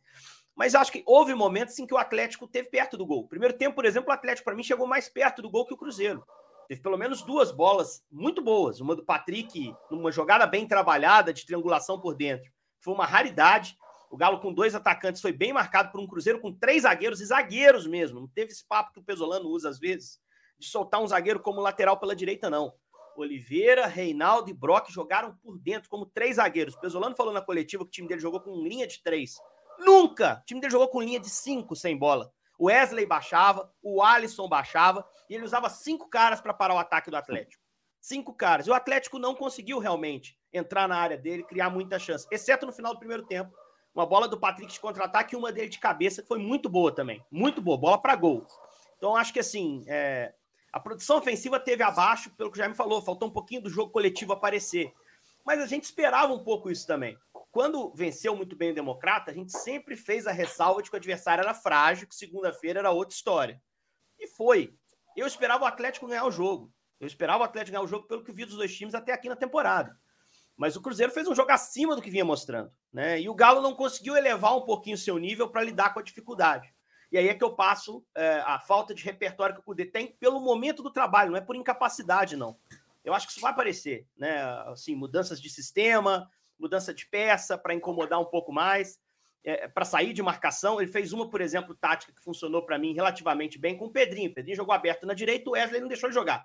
Mas 0.54 0.74
acho 0.74 0.90
que 0.90 1.02
houve 1.06 1.34
momentos 1.34 1.78
em 1.78 1.86
que 1.86 1.94
o 1.94 1.98
Atlético 1.98 2.48
teve 2.48 2.68
perto 2.68 2.96
do 2.96 3.06
gol. 3.06 3.28
Primeiro 3.28 3.56
tempo, 3.56 3.76
por 3.76 3.84
exemplo, 3.84 4.10
o 4.10 4.12
Atlético, 4.12 4.44
para 4.44 4.56
mim, 4.56 4.62
chegou 4.62 4.86
mais 4.86 5.08
perto 5.08 5.42
do 5.42 5.50
gol 5.50 5.66
que 5.66 5.74
o 5.74 5.76
Cruzeiro. 5.76 6.24
Teve 6.68 6.80
pelo 6.80 6.96
menos 6.96 7.22
duas 7.22 7.52
bolas 7.52 8.04
muito 8.10 8.42
boas. 8.42 8.80
Uma 8.80 8.96
do 8.96 9.04
Patrick, 9.04 9.74
numa 9.90 10.10
jogada 10.10 10.46
bem 10.46 10.66
trabalhada, 10.66 11.32
de 11.32 11.46
triangulação 11.46 12.00
por 12.00 12.14
dentro. 12.14 12.50
Foi 12.80 12.92
uma 12.92 13.06
raridade. 13.06 13.76
O 14.10 14.16
Galo 14.16 14.40
com 14.40 14.52
dois 14.52 14.74
atacantes 14.74 15.20
foi 15.20 15.32
bem 15.32 15.52
marcado 15.52 15.90
por 15.90 16.00
um 16.00 16.06
Cruzeiro 16.06 16.40
com 16.40 16.52
três 16.52 16.82
zagueiros, 16.82 17.20
e 17.20 17.26
zagueiros 17.26 17.86
mesmo. 17.86 18.20
Não 18.20 18.28
teve 18.28 18.52
esse 18.52 18.66
papo 18.66 18.92
que 18.92 19.00
o 19.00 19.02
Pesolano 19.02 19.48
usa 19.48 19.68
às 19.68 19.78
vezes, 19.78 20.20
de 20.58 20.66
soltar 20.66 21.00
um 21.00 21.06
zagueiro 21.06 21.40
como 21.40 21.60
lateral 21.60 21.98
pela 21.98 22.16
direita, 22.16 22.50
não. 22.50 22.72
Oliveira, 23.16 23.86
Reinaldo 23.86 24.50
e 24.50 24.54
Brock 24.54 24.90
jogaram 24.90 25.34
por 25.42 25.58
dentro 25.58 25.88
como 25.88 26.06
três 26.06 26.36
zagueiros. 26.36 26.74
O 26.74 26.80
Pesolano 26.80 27.16
falou 27.16 27.32
na 27.32 27.40
coletiva 27.40 27.84
que 27.84 27.88
o 27.88 27.92
time 27.92 28.08
dele 28.08 28.20
jogou 28.20 28.40
com 28.40 28.62
linha 28.62 28.86
de 28.86 29.02
três. 29.02 29.36
Nunca! 29.78 30.40
O 30.42 30.44
time 30.46 30.60
dele 30.60 30.72
jogou 30.72 30.88
com 30.88 31.00
linha 31.00 31.20
de 31.20 31.30
cinco 31.30 31.74
sem 31.74 31.96
bola. 31.96 32.32
O 32.58 32.66
Wesley 32.66 33.06
baixava, 33.06 33.70
o 33.82 34.02
Alisson 34.02 34.48
baixava, 34.48 35.06
e 35.28 35.34
ele 35.34 35.44
usava 35.44 35.68
cinco 35.68 36.08
caras 36.08 36.40
para 36.40 36.54
parar 36.54 36.74
o 36.74 36.78
ataque 36.78 37.10
do 37.10 37.16
Atlético. 37.16 37.62
Cinco 38.00 38.32
caras. 38.32 38.66
E 38.66 38.70
o 38.70 38.74
Atlético 38.74 39.18
não 39.18 39.34
conseguiu 39.34 39.78
realmente 39.78 40.38
entrar 40.52 40.88
na 40.88 40.96
área 40.96 41.16
dele, 41.16 41.42
criar 41.42 41.70
muita 41.70 41.98
chance, 41.98 42.26
exceto 42.30 42.64
no 42.64 42.72
final 42.72 42.94
do 42.94 42.98
primeiro 42.98 43.26
tempo. 43.26 43.52
Uma 43.94 44.06
bola 44.06 44.28
do 44.28 44.38
Patrick 44.38 44.72
de 44.72 44.80
contra-ataque 44.80 45.34
e 45.34 45.38
uma 45.38 45.50
dele 45.50 45.68
de 45.68 45.78
cabeça, 45.78 46.22
que 46.22 46.28
foi 46.28 46.38
muito 46.38 46.68
boa 46.68 46.94
também. 46.94 47.24
Muito 47.30 47.60
boa, 47.60 47.78
bola 47.78 47.98
para 47.98 48.14
gol. 48.14 48.46
Então, 48.96 49.16
acho 49.16 49.32
que 49.32 49.40
assim, 49.40 49.84
é... 49.86 50.34
a 50.72 50.78
produção 50.78 51.18
ofensiva 51.18 51.58
teve 51.58 51.82
abaixo, 51.82 52.30
pelo 52.36 52.50
que 52.50 52.58
já 52.58 52.68
me 52.68 52.74
falou, 52.74 53.02
faltou 53.02 53.28
um 53.28 53.32
pouquinho 53.32 53.62
do 53.62 53.70
jogo 53.70 53.90
coletivo 53.90 54.32
aparecer. 54.32 54.92
Mas 55.44 55.60
a 55.60 55.66
gente 55.66 55.84
esperava 55.84 56.32
um 56.32 56.42
pouco 56.42 56.70
isso 56.70 56.86
também 56.86 57.18
quando 57.56 57.90
venceu 57.94 58.36
muito 58.36 58.54
bem 58.54 58.72
o 58.72 58.74
Democrata, 58.74 59.30
a 59.30 59.34
gente 59.34 59.50
sempre 59.50 59.96
fez 59.96 60.26
a 60.26 60.30
ressalva 60.30 60.82
de 60.82 60.90
que 60.90 60.94
o 60.94 60.98
adversário 60.98 61.40
era 61.40 61.54
frágil, 61.54 62.06
que 62.06 62.14
segunda-feira 62.14 62.80
era 62.80 62.90
outra 62.90 63.14
história. 63.14 63.62
E 64.18 64.28
foi. 64.28 64.74
Eu 65.16 65.26
esperava 65.26 65.64
o 65.64 65.66
Atlético 65.66 66.06
ganhar 66.06 66.26
o 66.26 66.30
jogo. 66.30 66.70
Eu 67.00 67.06
esperava 67.06 67.38
o 67.38 67.44
Atlético 67.44 67.72
ganhar 67.72 67.82
o 67.82 67.88
jogo 67.88 68.06
pelo 68.06 68.22
que 68.22 68.30
vi 68.30 68.44
dos 68.44 68.56
dois 68.56 68.76
times 68.76 68.94
até 68.94 69.10
aqui 69.10 69.26
na 69.26 69.36
temporada. 69.36 69.98
Mas 70.54 70.76
o 70.76 70.82
Cruzeiro 70.82 71.10
fez 71.10 71.26
um 71.26 71.34
jogo 71.34 71.50
acima 71.50 71.96
do 71.96 72.02
que 72.02 72.10
vinha 72.10 72.26
mostrando. 72.26 72.70
Né? 72.92 73.22
E 73.22 73.26
o 73.26 73.34
Galo 73.34 73.62
não 73.62 73.74
conseguiu 73.74 74.18
elevar 74.18 74.54
um 74.54 74.66
pouquinho 74.66 74.96
o 74.96 75.00
seu 75.00 75.16
nível 75.16 75.48
para 75.48 75.64
lidar 75.64 75.94
com 75.94 76.00
a 76.00 76.02
dificuldade. 76.02 76.70
E 77.10 77.16
aí 77.16 77.26
é 77.26 77.34
que 77.34 77.42
eu 77.42 77.54
passo 77.54 78.04
é, 78.14 78.42
a 78.44 78.58
falta 78.58 78.94
de 78.94 79.02
repertório 79.02 79.54
que 79.54 79.62
o 79.62 79.64
Cudê 79.64 79.86
tem 79.86 80.08
pelo 80.20 80.40
momento 80.40 80.82
do 80.82 80.92
trabalho, 80.92 81.30
não 81.30 81.38
é 81.38 81.40
por 81.40 81.56
incapacidade, 81.56 82.36
não. 82.36 82.58
Eu 83.02 83.14
acho 83.14 83.26
que 83.26 83.32
isso 83.32 83.40
vai 83.40 83.52
aparecer, 83.52 84.06
né? 84.14 84.42
Assim, 84.66 84.94
mudanças 84.94 85.40
de 85.40 85.48
sistema, 85.48 86.30
mudança 86.58 86.92
de 86.92 87.06
peça 87.06 87.56
para 87.56 87.74
incomodar 87.74 88.20
um 88.20 88.24
pouco 88.24 88.52
mais, 88.52 88.98
é, 89.44 89.68
para 89.68 89.84
sair 89.84 90.12
de 90.12 90.22
marcação. 90.22 90.80
Ele 90.80 90.90
fez 90.90 91.12
uma, 91.12 91.28
por 91.28 91.40
exemplo, 91.40 91.74
tática 91.74 92.12
que 92.12 92.22
funcionou 92.22 92.64
para 92.64 92.78
mim 92.78 92.94
relativamente 92.94 93.58
bem 93.58 93.76
com 93.76 93.86
o 93.86 93.92
Pedrinho. 93.92 94.30
O 94.30 94.34
Pedrinho 94.34 94.56
jogou 94.56 94.74
aberto 94.74 95.06
na 95.06 95.14
direita, 95.14 95.48
o 95.48 95.52
Wesley 95.52 95.80
não 95.80 95.88
deixou 95.88 96.08
ele 96.08 96.14
jogar. 96.14 96.44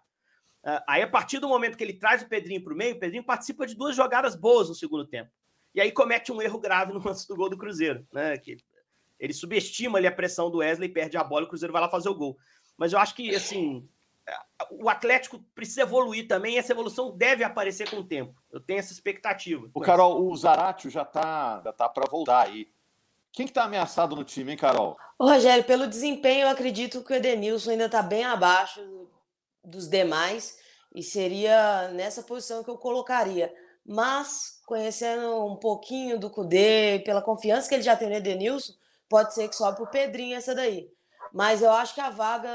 Uh, 0.63 0.77
aí, 0.87 1.01
a 1.01 1.07
partir 1.07 1.39
do 1.39 1.47
momento 1.47 1.75
que 1.75 1.83
ele 1.83 1.93
traz 1.93 2.21
o 2.21 2.29
Pedrinho 2.29 2.63
para 2.63 2.73
o 2.73 2.77
meio, 2.77 2.95
o 2.95 2.99
Pedrinho 2.99 3.23
participa 3.23 3.65
de 3.65 3.75
duas 3.75 3.95
jogadas 3.95 4.35
boas 4.35 4.69
no 4.69 4.75
segundo 4.75 5.07
tempo. 5.07 5.31
E 5.73 5.81
aí 5.81 5.91
comete 5.91 6.31
um 6.31 6.41
erro 6.41 6.59
grave 6.59 6.93
no 6.93 7.03
lance 7.03 7.27
do 7.27 7.35
gol 7.35 7.49
do 7.49 7.57
Cruzeiro, 7.57 8.05
né? 8.13 8.37
Que 8.37 8.57
ele 9.19 9.33
subestima 9.33 9.97
ali 9.97 10.07
a 10.07 10.11
pressão 10.11 10.51
do 10.51 10.59
Wesley, 10.59 10.89
perde 10.89 11.17
a 11.17 11.23
bola, 11.23 11.43
e 11.43 11.45
o 11.45 11.47
Cruzeiro 11.47 11.71
vai 11.71 11.81
lá 11.81 11.89
fazer 11.89 12.09
o 12.09 12.15
gol. 12.15 12.37
Mas 12.77 12.93
eu 12.93 12.99
acho 12.99 13.15
que, 13.15 13.33
assim, 13.35 13.87
o 14.69 14.89
Atlético 14.89 15.39
precisa 15.55 15.81
evoluir 15.81 16.27
também, 16.27 16.55
e 16.55 16.57
essa 16.57 16.71
evolução 16.71 17.15
deve 17.15 17.43
aparecer 17.43 17.89
com 17.89 17.97
o 17.97 18.03
tempo. 18.03 18.35
Eu 18.51 18.59
tenho 18.59 18.79
essa 18.79 18.93
expectativa. 18.93 19.69
O 19.73 19.81
Carol, 19.81 20.27
o 20.27 20.35
Zaratio 20.35 20.89
já 20.89 21.03
tá, 21.03 21.61
já 21.63 21.73
tá 21.73 21.89
para 21.89 22.09
voltar 22.09 22.45
aí. 22.45 22.67
Quem 23.31 23.47
que 23.47 23.53
tá 23.53 23.63
ameaçado 23.63 24.15
no 24.15 24.23
time, 24.23 24.51
hein, 24.51 24.57
Carol? 24.57 24.97
Ô, 25.17 25.25
Rogério, 25.25 25.63
pelo 25.63 25.87
desempenho, 25.87 26.43
eu 26.43 26.49
acredito 26.49 27.03
que 27.03 27.13
o 27.13 27.15
Edenilson 27.15 27.71
ainda 27.71 27.85
está 27.85 28.01
bem 28.01 28.23
abaixo 28.25 28.81
dos 29.63 29.87
demais 29.87 30.57
e 30.93 31.01
seria 31.01 31.89
nessa 31.89 32.23
posição 32.23 32.63
que 32.63 32.69
eu 32.69 32.77
colocaria. 32.77 33.53
Mas, 33.85 34.61
conhecendo 34.65 35.45
um 35.45 35.55
pouquinho 35.55 36.19
do 36.19 36.29
Cudê, 36.29 37.01
pela 37.05 37.21
confiança 37.21 37.69
que 37.69 37.75
ele 37.75 37.83
já 37.83 37.95
tem 37.95 38.09
no 38.09 38.15
Edenilson, 38.15 38.73
pode 39.09 39.33
ser 39.33 39.47
que 39.47 39.55
sobe 39.55 39.77
pro 39.77 39.87
Pedrinho 39.87 40.35
essa 40.35 40.53
daí. 40.53 40.89
Mas 41.33 41.61
eu 41.61 41.71
acho 41.71 41.93
que 41.93 42.01
a 42.01 42.09
vaga, 42.09 42.49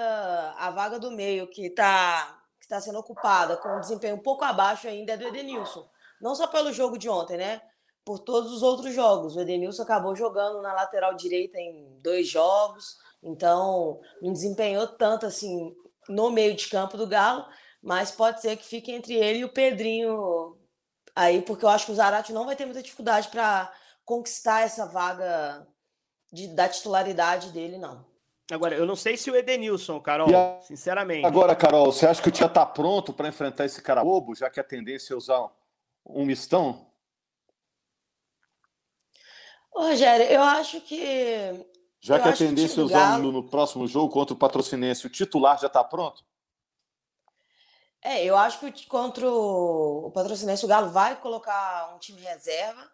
a 0.57 0.71
vaga 0.71 0.99
do 0.99 1.11
meio 1.11 1.49
que 1.49 1.67
está 1.67 2.37
que 2.61 2.69
tá 2.69 2.81
sendo 2.81 2.99
ocupada 2.99 3.57
com 3.57 3.77
um 3.77 3.81
desempenho 3.81 4.17
um 4.17 4.23
pouco 4.23 4.45
abaixo 4.45 4.89
ainda 4.89 5.13
é 5.13 5.17
do 5.17 5.29
Edenilson. 5.29 5.89
Não 6.21 6.35
só 6.35 6.49
pelo 6.49 6.73
jogo 6.73 6.99
de 6.99 7.09
ontem, 7.09 7.37
né? 7.37 7.63
Por 8.05 8.19
todos 8.19 8.53
os 8.53 8.63
outros 8.63 8.93
jogos. 8.93 9.37
O 9.37 9.41
Edenilson 9.41 9.83
acabou 9.85 10.17
jogando 10.17 10.61
na 10.61 10.73
lateral 10.73 11.15
direita 11.15 11.59
em 11.59 11.99
dois 12.03 12.29
jogos, 12.29 12.97
então 13.23 14.01
não 14.21 14.33
desempenhou 14.33 14.87
tanto 14.89 15.27
assim 15.27 15.75
no 16.09 16.31
meio 16.31 16.57
de 16.57 16.69
campo 16.69 16.97
do 16.97 17.07
Galo, 17.07 17.47
mas 17.81 18.11
pode 18.11 18.41
ser 18.41 18.57
que 18.57 18.65
fique 18.65 18.91
entre 18.91 19.15
ele 19.15 19.41
e 19.41 19.45
o 19.45 19.53
Pedrinho 19.53 20.59
aí, 21.15 21.43
porque 21.43 21.65
eu 21.65 21.69
acho 21.69 21.87
que 21.87 21.93
o 21.93 21.95
Zarate 21.95 22.33
não 22.33 22.47
vai 22.47 22.57
ter 22.57 22.65
muita 22.65 22.83
dificuldade 22.83 23.29
para 23.29 23.73
conquistar 24.05 24.63
essa 24.63 24.87
vaga 24.87 25.67
de, 26.33 26.49
da 26.49 26.69
titularidade 26.69 27.51
dele, 27.51 27.79
não. 27.79 28.05
Agora, 28.51 28.77
eu 28.77 28.87
não 28.87 28.95
sei 28.95 29.17
se 29.17 29.31
o 29.31 29.35
Edenilson, 29.35 30.01
Carol, 30.01 30.29
a... 30.35 30.61
sinceramente. 30.61 31.27
Agora, 31.27 31.57
Carol, 31.57 31.93
você 31.93 32.07
acha 32.07 32.23
que 32.23 32.29
o 32.29 32.33
Tia 32.33 32.49
tá 32.49 32.65
pronto 32.65 33.13
para 33.13 33.29
enfrentar 33.29 33.65
esse 33.65 33.83
cara 33.83 34.05
bobo, 34.05 34.35
já 34.35 34.49
que 34.49 34.61
a 34.61 34.65
tendência 34.65 35.15
é 35.15 35.17
usar 35.17 35.51
um 36.05 36.25
mistão? 36.25 36.87
Rogério, 39.75 40.27
eu 40.27 40.43
acho 40.43 40.81
que 40.81 41.67
já 42.01 42.21
que 42.21 42.29
a 42.29 42.37
tendência 42.37 42.81
é 42.81 42.85
usar 42.85 43.19
no, 43.19 43.33
no, 43.33 43.43
próximo 43.43 43.87
jogo 43.87 44.13
contra 44.13 44.33
o 44.33 44.39
Patrocinense, 44.39 45.07
o 45.07 45.11
titular 45.11 45.59
já 45.59 45.67
está 45.67 45.83
pronto? 45.83 46.25
É, 48.01 48.25
eu 48.25 48.37
acho 48.37 48.61
que 48.71 48.87
contra 48.87 49.29
o 49.29 50.13
Patrocinense 50.15 50.65
o 50.65 50.69
Galo 50.69 50.91
vai 50.91 51.17
colocar 51.17 51.93
um 51.95 51.99
time 51.99 52.21
reserva. 52.21 52.89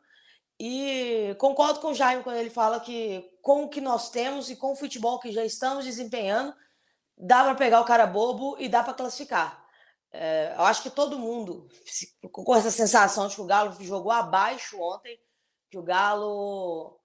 E 0.65 1.35
concordo 1.41 1.81
com 1.81 1.89
o 1.89 1.95
Jaime 1.95 2.23
quando 2.23 2.37
ele 2.37 2.49
fala 2.49 2.79
que 2.79 3.29
com 3.43 3.65
o 3.65 3.69
que 3.69 3.81
nós 3.81 4.11
temos 4.11 4.49
e 4.49 4.55
com 4.55 4.71
o 4.71 4.77
futebol 4.77 5.19
que 5.19 5.33
já 5.33 5.45
estamos 5.45 5.85
desempenhando, 5.85 6.55
dá 7.19 7.43
para 7.43 7.57
pegar 7.57 7.81
o 7.81 7.85
cara 7.85 8.07
bobo 8.07 8.57
e 8.61 8.69
dá 8.69 8.81
para 8.81 8.95
classificar. 8.95 9.61
É, 10.13 10.55
eu 10.57 10.63
acho 10.63 10.81
que 10.85 10.91
todo 10.91 11.19
mundo 11.19 11.67
com 12.31 12.55
essa 12.55 12.71
sensação 12.71 13.27
de 13.27 13.35
que 13.35 13.41
o 13.41 13.45
Galo 13.45 13.75
jogou 13.81 14.13
abaixo 14.13 14.81
ontem, 14.81 15.19
que 15.69 15.77
o 15.77 15.83
Galo 15.83 16.97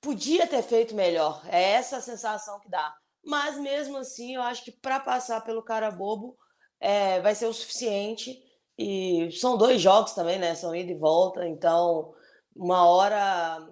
podia 0.00 0.46
ter 0.46 0.62
feito 0.62 0.94
melhor. 0.94 1.42
É 1.46 1.72
essa 1.72 1.98
a 1.98 2.00
sensação 2.00 2.58
que 2.58 2.70
dá. 2.70 2.96
Mas 3.22 3.58
mesmo 3.58 3.98
assim, 3.98 4.36
eu 4.36 4.40
acho 4.40 4.64
que 4.64 4.72
para 4.72 4.98
passar 4.98 5.42
pelo 5.42 5.62
cara 5.62 5.90
bobo 5.90 6.38
é, 6.80 7.20
vai 7.20 7.34
ser 7.34 7.44
o 7.44 7.52
suficiente. 7.52 8.42
E 8.78 9.30
são 9.32 9.58
dois 9.58 9.78
jogos 9.78 10.14
também, 10.14 10.38
né? 10.38 10.54
São 10.54 10.74
ida 10.74 10.90
e 10.90 10.98
volta. 10.98 11.46
Então, 11.46 12.14
uma 12.54 12.86
hora, 12.86 13.68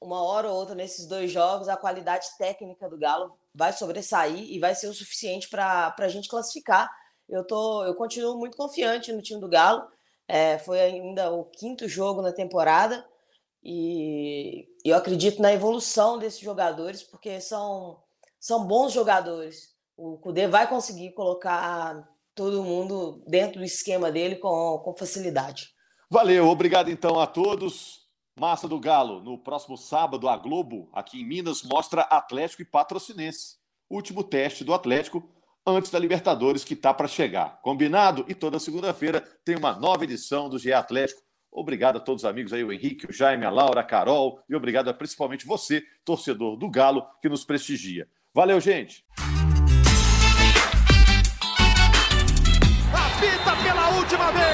uma 0.00 0.22
hora 0.22 0.48
ou 0.48 0.56
outra 0.56 0.74
nesses 0.74 1.06
dois 1.06 1.30
jogos, 1.30 1.68
a 1.68 1.76
qualidade 1.76 2.26
técnica 2.38 2.88
do 2.88 2.98
Galo 2.98 3.36
vai 3.54 3.72
sobressair 3.72 4.50
e 4.50 4.58
vai 4.58 4.74
ser 4.74 4.88
o 4.88 4.94
suficiente 4.94 5.48
para 5.48 5.94
a 5.98 6.08
gente 6.08 6.28
classificar. 6.28 6.90
Eu, 7.28 7.46
tô, 7.46 7.84
eu 7.84 7.94
continuo 7.94 8.36
muito 8.36 8.56
confiante 8.56 9.12
no 9.12 9.22
time 9.22 9.40
do 9.40 9.48
Galo. 9.48 9.82
É, 10.26 10.58
foi 10.58 10.80
ainda 10.80 11.32
o 11.32 11.44
quinto 11.44 11.88
jogo 11.88 12.20
na 12.20 12.32
temporada. 12.32 13.06
E 13.62 14.68
eu 14.84 14.94
acredito 14.96 15.40
na 15.40 15.52
evolução 15.52 16.18
desses 16.18 16.40
jogadores, 16.40 17.02
porque 17.02 17.40
são, 17.40 17.98
são 18.38 18.66
bons 18.66 18.92
jogadores. 18.92 19.74
O 19.96 20.18
Cudê 20.18 20.46
vai 20.46 20.68
conseguir 20.68 21.12
colocar 21.12 22.06
todo 22.34 22.64
mundo 22.64 23.22
dentro 23.26 23.60
do 23.60 23.64
esquema 23.64 24.10
dele 24.10 24.36
com, 24.36 24.78
com 24.84 24.94
facilidade. 24.94 25.72
Valeu, 26.10 26.48
obrigado 26.48 26.90
então 26.90 27.18
a 27.18 27.26
todos. 27.26 28.03
Massa 28.38 28.66
do 28.66 28.80
Galo, 28.80 29.22
no 29.22 29.38
próximo 29.38 29.76
sábado, 29.76 30.28
a 30.28 30.36
Globo, 30.36 30.88
aqui 30.92 31.20
em 31.20 31.24
Minas, 31.24 31.62
mostra 31.62 32.02
Atlético 32.02 32.62
e 32.62 32.64
Patrocinense. 32.64 33.58
Último 33.88 34.24
teste 34.24 34.64
do 34.64 34.74
Atlético 34.74 35.22
antes 35.64 35.88
da 35.88 36.00
Libertadores, 36.00 36.64
que 36.64 36.74
está 36.74 36.92
para 36.92 37.06
chegar. 37.06 37.60
Combinado? 37.62 38.24
E 38.28 38.34
toda 38.34 38.58
segunda-feira 38.58 39.20
tem 39.44 39.56
uma 39.56 39.74
nova 39.74 40.02
edição 40.02 40.48
do 40.48 40.58
GE 40.58 40.72
Atlético. 40.72 41.22
Obrigado 41.48 41.98
a 41.98 42.00
todos 42.00 42.24
os 42.24 42.28
amigos 42.28 42.52
aí, 42.52 42.64
o 42.64 42.72
Henrique, 42.72 43.08
o 43.08 43.12
Jaime, 43.12 43.46
a 43.46 43.50
Laura, 43.50 43.82
a 43.82 43.84
Carol, 43.84 44.42
e 44.48 44.56
obrigado 44.56 44.88
a 44.88 44.94
principalmente 44.94 45.46
você, 45.46 45.84
torcedor 46.04 46.56
do 46.56 46.68
Galo, 46.68 47.06
que 47.22 47.28
nos 47.28 47.44
prestigia. 47.44 48.08
Valeu, 48.34 48.60
gente! 48.60 49.04
Pela 53.62 53.88
última 53.96 54.30
vez! 54.32 54.53